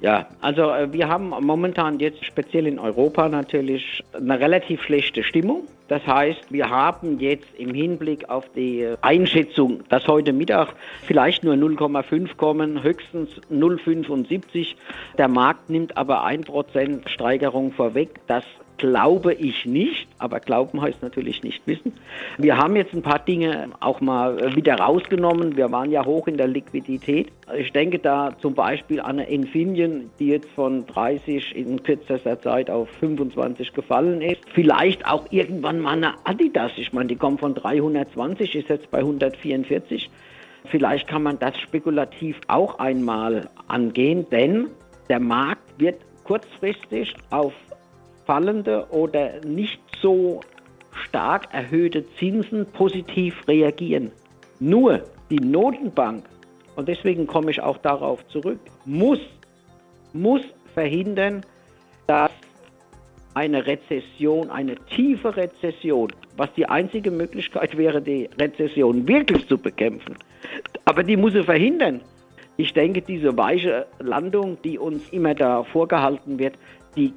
Ja, 0.00 0.26
also 0.40 0.70
äh, 0.70 0.92
wir 0.92 1.08
haben 1.08 1.28
momentan 1.28 1.98
jetzt 1.98 2.24
speziell 2.24 2.66
in 2.66 2.78
Europa 2.78 3.28
natürlich 3.28 4.02
eine 4.12 4.38
relativ 4.38 4.82
schlechte 4.82 5.22
Stimmung. 5.22 5.62
Das 5.88 6.04
heißt, 6.06 6.52
wir 6.52 6.68
haben 6.68 7.20
jetzt 7.20 7.46
im 7.58 7.72
Hinblick 7.72 8.28
auf 8.28 8.44
die 8.56 8.88
Einschätzung, 9.02 9.84
dass 9.88 10.08
heute 10.08 10.32
Mittag 10.32 10.74
vielleicht 11.04 11.44
nur 11.44 11.54
0,5 11.54 12.36
kommen, 12.36 12.82
höchstens 12.82 13.30
0,75. 13.52 14.74
Der 15.16 15.28
Markt 15.28 15.70
nimmt 15.70 15.96
aber 15.96 16.26
1% 16.26 17.08
Steigerung 17.08 17.70
vorweg. 17.72 18.10
Das 18.26 18.44
glaube 18.78 19.34
ich 19.34 19.64
nicht, 19.66 20.08
aber 20.18 20.40
glauben 20.40 20.80
heißt 20.80 21.02
natürlich 21.02 21.42
nicht 21.42 21.66
wissen. 21.66 21.92
Wir 22.38 22.56
haben 22.56 22.76
jetzt 22.76 22.92
ein 22.92 23.02
paar 23.02 23.18
Dinge 23.18 23.68
auch 23.80 24.00
mal 24.00 24.54
wieder 24.54 24.76
rausgenommen. 24.76 25.56
Wir 25.56 25.70
waren 25.72 25.90
ja 25.90 26.04
hoch 26.04 26.26
in 26.26 26.36
der 26.36 26.48
Liquidität. 26.48 27.28
Ich 27.56 27.72
denke 27.72 27.98
da 27.98 28.36
zum 28.40 28.54
Beispiel 28.54 29.00
an 29.00 29.18
Infineon, 29.18 30.10
die 30.18 30.28
jetzt 30.28 30.48
von 30.50 30.86
30 30.86 31.54
in 31.56 31.82
kürzester 31.82 32.40
Zeit 32.40 32.70
auf 32.70 32.88
25 33.00 33.72
gefallen 33.72 34.20
ist. 34.20 34.40
Vielleicht 34.52 35.06
auch 35.06 35.26
irgendwann 35.30 35.80
mal 35.80 35.96
eine 35.96 36.14
Adidas. 36.24 36.72
Ich 36.76 36.92
meine, 36.92 37.08
die 37.08 37.16
kommt 37.16 37.40
von 37.40 37.54
320, 37.54 38.54
ist 38.54 38.68
jetzt 38.68 38.90
bei 38.90 38.98
144. 38.98 40.10
Vielleicht 40.70 41.06
kann 41.06 41.22
man 41.22 41.38
das 41.38 41.56
spekulativ 41.58 42.40
auch 42.48 42.78
einmal 42.78 43.48
angehen, 43.68 44.26
denn 44.30 44.66
der 45.08 45.20
Markt 45.20 45.78
wird 45.78 46.00
kurzfristig 46.24 47.14
auf 47.30 47.52
fallende 48.26 48.86
oder 48.90 49.40
nicht 49.44 49.80
so 50.02 50.40
stark 51.04 51.48
erhöhte 51.52 52.04
Zinsen 52.18 52.66
positiv 52.66 53.46
reagieren. 53.48 54.10
Nur 54.58 55.04
die 55.30 55.40
Notenbank, 55.40 56.24
und 56.76 56.88
deswegen 56.88 57.26
komme 57.26 57.50
ich 57.50 57.60
auch 57.62 57.78
darauf 57.78 58.26
zurück, 58.28 58.58
muss, 58.84 59.20
muss 60.12 60.42
verhindern, 60.74 61.42
dass 62.06 62.30
eine 63.34 63.66
Rezession, 63.66 64.50
eine 64.50 64.76
tiefe 64.76 65.36
Rezession, 65.36 66.12
was 66.36 66.52
die 66.54 66.66
einzige 66.66 67.10
Möglichkeit 67.10 67.76
wäre, 67.76 68.00
die 68.00 68.30
Rezession 68.40 69.06
wirklich 69.06 69.46
zu 69.46 69.58
bekämpfen. 69.58 70.16
Aber 70.86 71.02
die 71.02 71.16
muss 71.16 71.34
sie 71.34 71.42
verhindern. 71.42 72.00
Ich 72.56 72.72
denke, 72.72 73.02
diese 73.02 73.36
weiche 73.36 73.86
Landung, 73.98 74.56
die 74.64 74.78
uns 74.78 75.10
immer 75.10 75.34
da 75.34 75.64
vorgehalten 75.64 76.38
wird, 76.38 76.54
die 76.96 77.12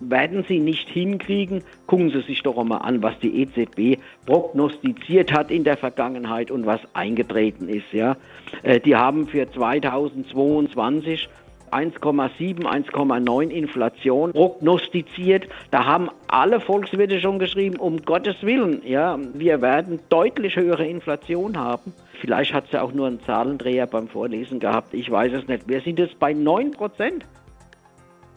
werden 0.00 0.44
sie 0.48 0.58
nicht 0.58 0.88
hinkriegen, 0.88 1.62
gucken 1.86 2.10
Sie 2.10 2.20
sich 2.22 2.42
doch 2.42 2.58
einmal 2.58 2.82
an, 2.82 3.02
was 3.02 3.18
die 3.20 3.42
EZB 3.42 4.00
prognostiziert 4.26 5.32
hat 5.32 5.50
in 5.50 5.64
der 5.64 5.76
Vergangenheit 5.76 6.50
und 6.50 6.66
was 6.66 6.80
eingetreten 6.94 7.68
ist. 7.68 7.92
Ja. 7.92 8.16
Äh, 8.62 8.80
die 8.80 8.96
haben 8.96 9.26
für 9.26 9.50
2022 9.50 11.28
1,7, 11.70 12.64
1,9 12.64 13.50
Inflation 13.50 14.32
prognostiziert. 14.32 15.48
Da 15.70 15.84
haben 15.84 16.10
alle 16.28 16.60
Volkswirte 16.60 17.20
schon 17.20 17.38
geschrieben, 17.38 17.76
um 17.76 18.02
Gottes 18.02 18.42
Willen, 18.42 18.82
ja, 18.84 19.18
wir 19.34 19.60
werden 19.62 20.00
deutlich 20.08 20.56
höhere 20.56 20.86
Inflation 20.86 21.58
haben. 21.58 21.92
Vielleicht 22.20 22.54
hat 22.54 22.68
sie 22.70 22.80
auch 22.80 22.92
nur 22.92 23.08
einen 23.08 23.20
Zahlendreher 23.20 23.86
beim 23.86 24.08
Vorlesen 24.08 24.60
gehabt, 24.60 24.94
ich 24.94 25.10
weiß 25.10 25.32
es 25.32 25.48
nicht. 25.48 25.68
Wir 25.68 25.80
sind 25.80 25.98
jetzt 25.98 26.18
bei 26.18 26.32
9 26.32 26.70
Prozent. 26.72 27.24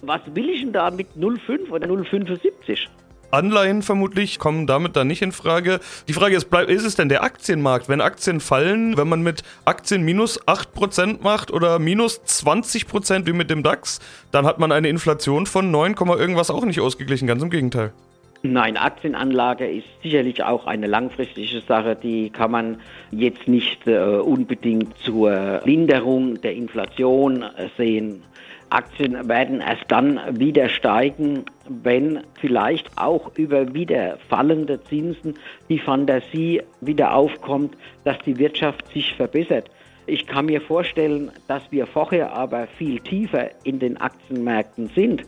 Was 0.01 0.21
will 0.33 0.49
ich 0.49 0.61
denn 0.61 0.73
da 0.73 0.91
mit 0.91 1.07
0,5 1.17 1.69
oder 1.71 1.87
0,75? 1.87 2.87
Anleihen 3.31 3.83
vermutlich 3.83 4.39
kommen 4.39 4.65
damit 4.65 4.95
dann 4.95 5.07
nicht 5.07 5.21
in 5.21 5.31
Frage. 5.31 5.79
Die 6.07 6.13
Frage 6.13 6.35
ist, 6.35 6.49
bleib, 6.49 6.67
ist 6.69 6.83
es 6.83 6.95
denn 6.95 7.09
der 7.09 7.23
Aktienmarkt? 7.23 7.87
Wenn 7.87 8.01
Aktien 8.01 8.39
fallen, 8.39 8.97
wenn 8.97 9.07
man 9.07 9.21
mit 9.21 9.43
Aktien 9.65 10.03
minus 10.03 10.41
8% 10.47 11.21
macht 11.21 11.51
oder 11.51 11.77
minus 11.77 12.21
20% 12.21 13.27
wie 13.27 13.33
mit 13.33 13.49
dem 13.49 13.61
DAX, 13.61 13.99
dann 14.31 14.45
hat 14.45 14.57
man 14.57 14.71
eine 14.71 14.89
Inflation 14.89 15.45
von 15.45 15.69
9, 15.69 15.95
irgendwas 16.17 16.49
auch 16.49 16.65
nicht 16.65 16.79
ausgeglichen. 16.79 17.27
Ganz 17.27 17.43
im 17.43 17.49
Gegenteil. 17.49 17.93
Nein, 18.41 18.77
Aktienanlage 18.77 19.69
ist 19.69 19.87
sicherlich 20.01 20.43
auch 20.43 20.65
eine 20.65 20.87
langfristige 20.87 21.59
Sache. 21.67 21.97
Die 22.01 22.29
kann 22.29 22.51
man 22.51 22.77
jetzt 23.11 23.49
nicht 23.49 23.85
äh, 23.85 23.99
unbedingt 23.99 24.97
zur 24.99 25.61
Linderung 25.65 26.39
der 26.41 26.53
Inflation 26.55 27.43
äh, 27.43 27.67
sehen. 27.77 28.23
Aktien 28.69 29.27
werden 29.27 29.61
erst 29.61 29.85
dann 29.89 30.19
wieder 30.39 30.69
steigen, 30.69 31.45
wenn 31.67 32.21
vielleicht 32.39 32.89
auch 32.97 33.31
über 33.35 33.73
wieder 33.73 34.17
fallende 34.29 34.83
Zinsen 34.83 35.35
die 35.69 35.79
Fantasie 35.79 36.61
wieder 36.81 37.13
aufkommt, 37.13 37.75
dass 38.03 38.19
die 38.19 38.37
Wirtschaft 38.37 38.87
sich 38.93 39.15
verbessert. 39.15 39.69
Ich 40.05 40.25
kann 40.25 40.47
mir 40.47 40.61
vorstellen, 40.61 41.31
dass 41.47 41.63
wir 41.71 41.85
vorher 41.85 42.33
aber 42.33 42.67
viel 42.77 42.99
tiefer 42.99 43.49
in 43.63 43.79
den 43.79 43.97
Aktienmärkten 43.97 44.87
sind 44.87 45.23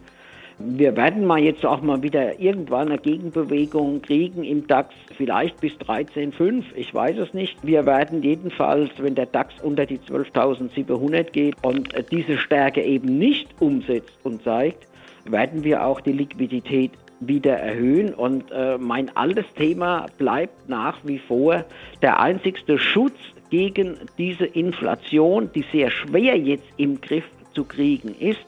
wir 0.66 0.96
werden 0.96 1.26
mal 1.26 1.40
jetzt 1.40 1.66
auch 1.66 1.82
mal 1.82 2.02
wieder 2.04 2.40
irgendwann 2.40 2.90
eine 2.90 2.98
Gegenbewegung 2.98 4.02
kriegen 4.02 4.44
im 4.44 4.68
DAX, 4.68 4.94
vielleicht 5.16 5.60
bis 5.62 5.74
13,5, 5.74 6.64
ich 6.76 6.94
weiß 6.94 7.18
es 7.18 7.34
nicht. 7.34 7.58
Wir 7.64 7.86
werden 7.86 8.24
jedenfalls, 8.24 8.92
wenn 8.98 9.16
der 9.16 9.26
DAX 9.26 9.54
unter 9.62 9.86
die 9.86 10.00
12.700 10.00 11.24
geht 11.32 11.56
und 11.64 11.90
diese 12.12 12.38
Stärke 12.38 12.82
eben 12.82 13.18
nicht 13.18 13.50
umsetzt 13.60 14.18
und 14.24 14.44
zeigt, 14.44 14.88
werden 15.26 15.64
wir 15.64 15.86
auch 15.86 16.02
die 16.02 16.14
Liquidität 16.14 16.92
wieder 17.20 17.58
erhöhen. 17.58 18.14
Und 18.14 18.52
äh, 18.52 18.78
mein 18.78 19.16
altes 19.16 19.46
Thema 19.56 20.08
bleibt 20.18 20.68
nach 20.68 20.98
wie 21.04 21.20
vor 21.20 21.66
der 22.02 22.20
einzigste 22.20 22.80
Schutz 22.80 23.18
gegen 23.50 23.98
diese 24.18 24.46
Inflation, 24.46 25.50
die 25.54 25.66
sehr 25.72 25.92
schwer 25.92 26.38
jetzt 26.38 26.68
im 26.78 27.00
Griff 27.02 27.26
zu 27.54 27.66
kriegen 27.66 28.16
ist, 28.20 28.46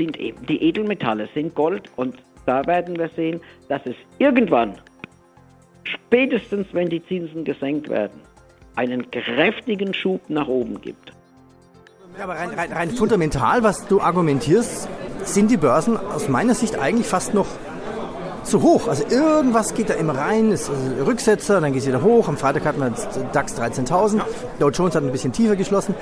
sind 0.00 0.16
eben 0.18 0.46
die 0.46 0.62
Edelmetalle, 0.62 1.28
sind 1.34 1.54
Gold 1.54 1.90
und 1.96 2.16
da 2.46 2.66
werden 2.66 2.98
wir 2.98 3.10
sehen, 3.10 3.40
dass 3.68 3.82
es 3.84 3.94
irgendwann, 4.18 4.78
spätestens 5.84 6.66
wenn 6.72 6.88
die 6.88 7.04
Zinsen 7.04 7.44
gesenkt 7.44 7.90
werden, 7.90 8.18
einen 8.76 9.10
kräftigen 9.10 9.92
Schub 9.92 10.22
nach 10.28 10.48
oben 10.48 10.80
gibt. 10.80 11.12
Ja, 12.16 12.24
aber 12.24 12.34
rein, 12.34 12.48
rein, 12.50 12.72
rein 12.72 12.90
fundamental, 12.90 13.62
was 13.62 13.86
du 13.88 14.00
argumentierst, 14.00 14.88
sind 15.24 15.50
die 15.50 15.58
Börsen 15.58 15.98
aus 15.98 16.30
meiner 16.30 16.54
Sicht 16.54 16.78
eigentlich 16.78 17.06
fast 17.06 17.34
noch 17.34 17.46
zu 18.42 18.62
hoch. 18.62 18.88
Also 18.88 19.04
irgendwas 19.04 19.74
geht 19.74 19.90
da 19.90 19.94
immer 19.94 20.16
rein, 20.16 20.50
ist 20.50 20.70
Rücksetzer, 21.06 21.60
dann 21.60 21.74
geht 21.74 21.82
es 21.82 21.88
wieder 21.88 22.02
hoch. 22.02 22.26
Am 22.26 22.38
Freitag 22.38 22.64
hatten 22.64 22.80
wir 22.80 22.90
DAX 23.32 23.54
13.000, 23.60 24.22
Dow 24.58 24.70
Jones 24.70 24.94
hat 24.94 25.04
ein 25.04 25.12
bisschen 25.12 25.32
tiefer 25.32 25.56
geschlossen. 25.56 25.94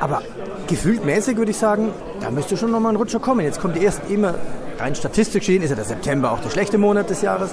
Aber 0.00 0.22
gefühlt 0.68 1.04
mäßig 1.04 1.36
würde 1.36 1.50
ich 1.50 1.56
sagen, 1.56 1.90
da 2.20 2.30
müsste 2.30 2.56
schon 2.56 2.70
nochmal 2.70 2.92
ein 2.92 2.96
Rutscher 2.96 3.18
kommen. 3.18 3.40
Jetzt 3.40 3.60
kommt 3.60 3.74
die 3.76 3.84
ersten 3.84 4.12
immer, 4.12 4.34
rein 4.78 4.94
statistisch 4.94 5.46
gesehen, 5.46 5.62
ist 5.62 5.70
ja 5.70 5.76
der 5.76 5.84
September 5.84 6.30
auch 6.30 6.40
der 6.40 6.50
schlechte 6.50 6.78
Monat 6.78 7.10
des 7.10 7.22
Jahres. 7.22 7.50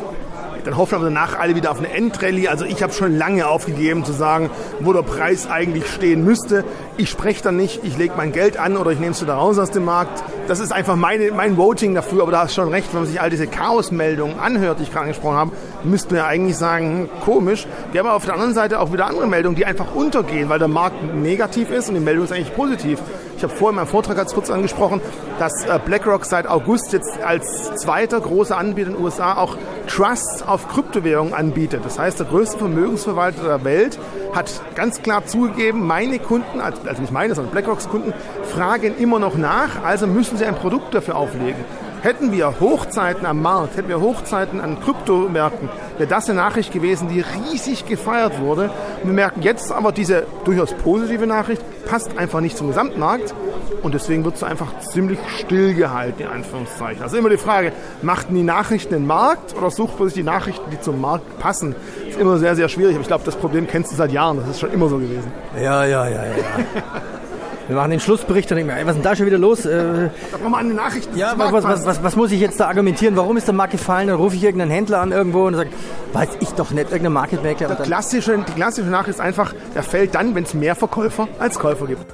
Dann 0.66 0.78
hoffen 0.78 0.96
aber 0.96 1.06
danach 1.06 1.38
alle 1.38 1.56
wieder 1.56 1.70
auf 1.70 1.78
eine 1.78 1.92
Endrallye. 1.92 2.48
Also 2.48 2.66
ich 2.66 2.82
habe 2.82 2.92
schon 2.92 3.16
lange 3.16 3.48
aufgegeben 3.48 4.04
zu 4.04 4.14
sagen, 4.14 4.50
wo 4.80 4.94
der 4.94 5.04
Preis 5.04 5.48
eigentlich 5.48 5.88
stehen 5.88 6.26
müsste. 6.26 6.64
Ich 6.98 7.12
spreche 7.12 7.44
dann 7.44 7.56
nicht, 7.56 7.82
ich 7.84 7.98
lege 7.98 8.16
mein 8.18 8.32
Geld 8.32 8.58
an 8.58 8.76
oder 8.76 8.92
ich 8.92 9.00
nehme 9.00 9.12
es 9.12 9.22
wieder 9.22 9.36
raus 9.36 9.60
aus 9.60 9.70
dem 9.70 9.86
Markt. 9.86 10.24
Das 10.48 10.60
ist 10.60 10.72
einfach 10.72 10.96
meine, 10.96 11.32
mein 11.32 11.56
Voting 11.56 11.94
dafür. 11.94 12.24
Aber 12.24 12.32
da 12.32 12.40
hast 12.42 12.58
du 12.58 12.62
schon 12.62 12.70
recht, 12.70 12.92
wenn 12.94 13.02
man 13.02 13.10
sich 13.10 13.22
all 13.22 13.30
diese 13.30 13.46
Chaosmeldungen 13.46 14.40
anhört, 14.40 14.80
die 14.80 14.84
ich 14.84 14.92
gerade 14.92 15.06
angesprochen 15.06 15.38
habe, 15.38 15.52
müsste 15.84 16.16
man 16.16 16.24
ja 16.24 16.28
eigentlich 16.28 16.58
sagen, 16.58 17.10
hm, 17.12 17.22
komisch. 17.24 17.68
Wir 17.92 18.00
haben 18.00 18.10
auf 18.10 18.26
der 18.26 18.34
anderen 18.34 18.56
Seite 18.56 18.80
auch 18.80 18.92
wieder 18.92 19.06
andere 19.06 19.28
Meldungen, 19.28 19.56
die 19.56 19.68
einfach 19.68 19.94
untergehen, 19.94 20.50
weil 20.50 20.58
der 20.58 20.68
Markt 20.68 21.16
negativ 21.16 21.70
ist 21.70 21.90
und 21.90 21.96
die 21.96 22.02
Meldung 22.02 22.26
ist 22.26 22.32
eigentlich 22.32 22.56
positiv. 22.56 23.00
Ich 23.38 23.44
habe 23.44 23.54
vorhin 23.54 23.74
in 23.74 23.84
meinem 23.84 23.88
Vortrag 23.88 24.16
ganz 24.16 24.34
kurz 24.34 24.50
angesprochen, 24.50 25.02
dass 25.40 25.66
äh, 25.66 25.80
BlackRock 25.84 26.26
seit 26.26 26.48
August 26.48 26.94
jetzt 26.94 27.20
als 27.22 27.76
zweiter 27.76 28.22
großer 28.22 28.58
Anbieter 28.58 28.90
in 28.90 28.96
den 28.96 29.04
USA 29.04 29.36
auch 29.36 29.58
Trusts 29.88 30.42
auf 30.42 30.70
Kryptowährungen 30.70 31.34
anbietet. 31.34 31.84
Das 31.84 32.00
heißt, 32.00 32.20
der 32.20 32.28
größte 32.28 32.58
Vermögensverwalter 32.58 33.44
der 33.44 33.64
Welt 33.66 34.00
hat 34.34 34.62
ganz 34.76 35.02
klar 35.02 35.26
zugegeben, 35.26 35.86
meine 35.86 36.20
Kunden, 36.20 36.62
also 36.62 37.02
nicht 37.02 37.12
meine, 37.12 37.36
sondern 37.36 37.52
BlackRocks 37.52 37.90
Kunden, 37.90 38.14
fragen 38.44 38.98
immer 38.98 39.20
noch 39.20 39.36
nach, 39.36 39.84
also 39.84 40.08
müssen 40.08 40.38
sie 40.38 40.46
ein 40.46 40.56
Produkt 40.56 40.94
dafür 40.94 41.16
auflegen. 41.18 41.64
Hätten 42.06 42.32
wir 42.32 42.60
Hochzeiten 42.60 43.26
am 43.26 43.42
Markt, 43.42 43.78
hätten 43.78 43.90
wir 43.90 44.00
Hochzeiten 44.00 44.62
an 44.62 44.80
Kryptomärkten, 44.80 45.70
wäre 45.98 46.08
das 46.08 46.30
eine 46.30 46.38
Nachricht 46.38 46.72
gewesen, 46.72 47.08
die 47.08 47.22
riesig 47.22 47.88
gefeiert 47.88 48.40
wurde. 48.40 48.70
Und 49.02 49.10
wir 49.10 49.14
merken 49.14 49.42
jetzt 49.42 49.72
aber, 49.72 49.92
diese 49.92 50.28
durchaus 50.44 50.72
positive 50.74 51.26
Nachricht 51.26 51.64
passt 51.88 52.16
einfach 52.16 52.42
nicht 52.42 52.58
zum 52.58 52.68
Gesamtmarkt. 52.68 53.34
Und 53.82 53.96
deswegen 53.96 54.24
wird 54.24 54.36
es 54.36 54.44
einfach 54.44 54.78
ziemlich 54.82 55.18
stillgehalten, 55.40 56.28
in 56.28 56.28
Anführungszeichen. 56.28 57.02
Also 57.02 57.18
immer 57.18 57.30
die 57.30 57.38
Frage, 57.38 57.72
machten 58.04 58.36
die 58.36 58.44
Nachrichten 58.44 58.94
den 58.94 59.08
Markt 59.08 59.58
oder 59.58 59.72
sucht 59.72 59.98
man 59.98 60.08
sich 60.08 60.14
die 60.14 60.24
Nachrichten, 60.24 60.70
die 60.70 60.80
zum 60.80 61.02
Markt 61.02 61.40
passen? 61.40 61.74
Das 62.02 62.10
ist 62.14 62.22
immer 62.22 62.38
sehr, 62.38 62.56
sehr 62.56 62.70
schwierig. 62.70 62.94
Aber 62.94 63.02
ich 63.02 63.08
glaube, 63.08 63.24
das 63.26 63.36
Problem 63.36 63.66
kennst 63.66 63.92
du 63.92 63.96
seit 63.96 64.12
Jahren. 64.12 64.38
Das 64.38 64.50
ist 64.50 64.60
schon 64.60 64.72
immer 64.72 64.90
so 64.90 64.98
gewesen. 64.98 65.32
Ja, 65.60 65.84
ja, 65.86 66.08
ja, 66.08 66.24
ja. 66.24 66.34
Wir 67.68 67.76
machen 67.76 67.90
den 67.92 68.00
Schlussbericht 68.00 68.52
und 68.52 68.58
denken 68.58 68.72
ey, 68.72 68.86
was 68.86 68.92
ist 68.92 68.98
denn 68.98 69.04
da 69.04 69.16
schon 69.16 69.26
wieder 69.26 69.40
los? 69.40 69.66
Äh, 69.66 70.10
Da 70.32 70.38
brauchen 70.38 70.52
wir 70.52 70.58
eine 70.58 70.74
Nachricht. 70.76 71.10
ja, 71.16 71.34
was, 71.38 71.52
was, 71.52 71.64
was, 71.64 71.86
was, 71.86 72.04
was 72.04 72.16
muss 72.16 72.32
ich 72.32 72.40
jetzt 72.40 72.60
da 72.60 72.68
argumentieren? 72.68 73.16
Warum 73.16 73.38
ist 73.38 73.48
der 73.48 73.56
Markt 73.56 73.72
gefallen? 73.72 74.08
Dann 74.08 74.18
rufe 74.18 74.36
ich 74.36 74.44
irgendeinen 74.44 74.70
Händler 74.72 75.02
an 75.02 75.12
irgendwo 75.12 75.46
und 75.48 75.56
sage, 75.56 75.72
weiß 76.14 76.30
ich 76.42 76.50
doch 76.52 76.70
nicht, 76.72 76.92
irgendein 76.92 77.14
Market 77.14 77.44
Maker. 77.44 77.68
Dann, 77.70 77.84
Klassische, 77.84 78.38
die 78.48 78.52
klassische 78.54 78.90
Nachricht 78.90 79.16
ist 79.18 79.20
einfach, 79.20 79.54
der 79.74 79.82
fällt 79.82 80.14
dann, 80.14 80.36
wenn 80.36 80.44
es 80.44 80.54
mehr 80.54 80.76
Verkäufer 80.76 81.28
als 81.40 81.58
Käufer 81.58 81.88
gibt. 81.88 82.06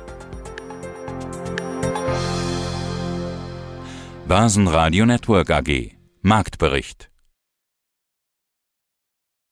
Börsenradio 4.27 5.05
Network 5.05 5.49
AG. 5.51 5.91
Marktbericht. 6.21 7.09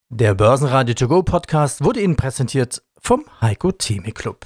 Der 0.10 0.34
Börsenradio 0.34 0.96
To 0.96 1.08
Go 1.08 1.24
Podcast 1.24 1.84
wurde 1.84 2.00
Ihnen 2.02 2.16
präsentiert 2.16 2.82
vom 3.02 3.26
Heiko 3.42 3.72
Theme 3.72 4.12
Club. 4.12 4.46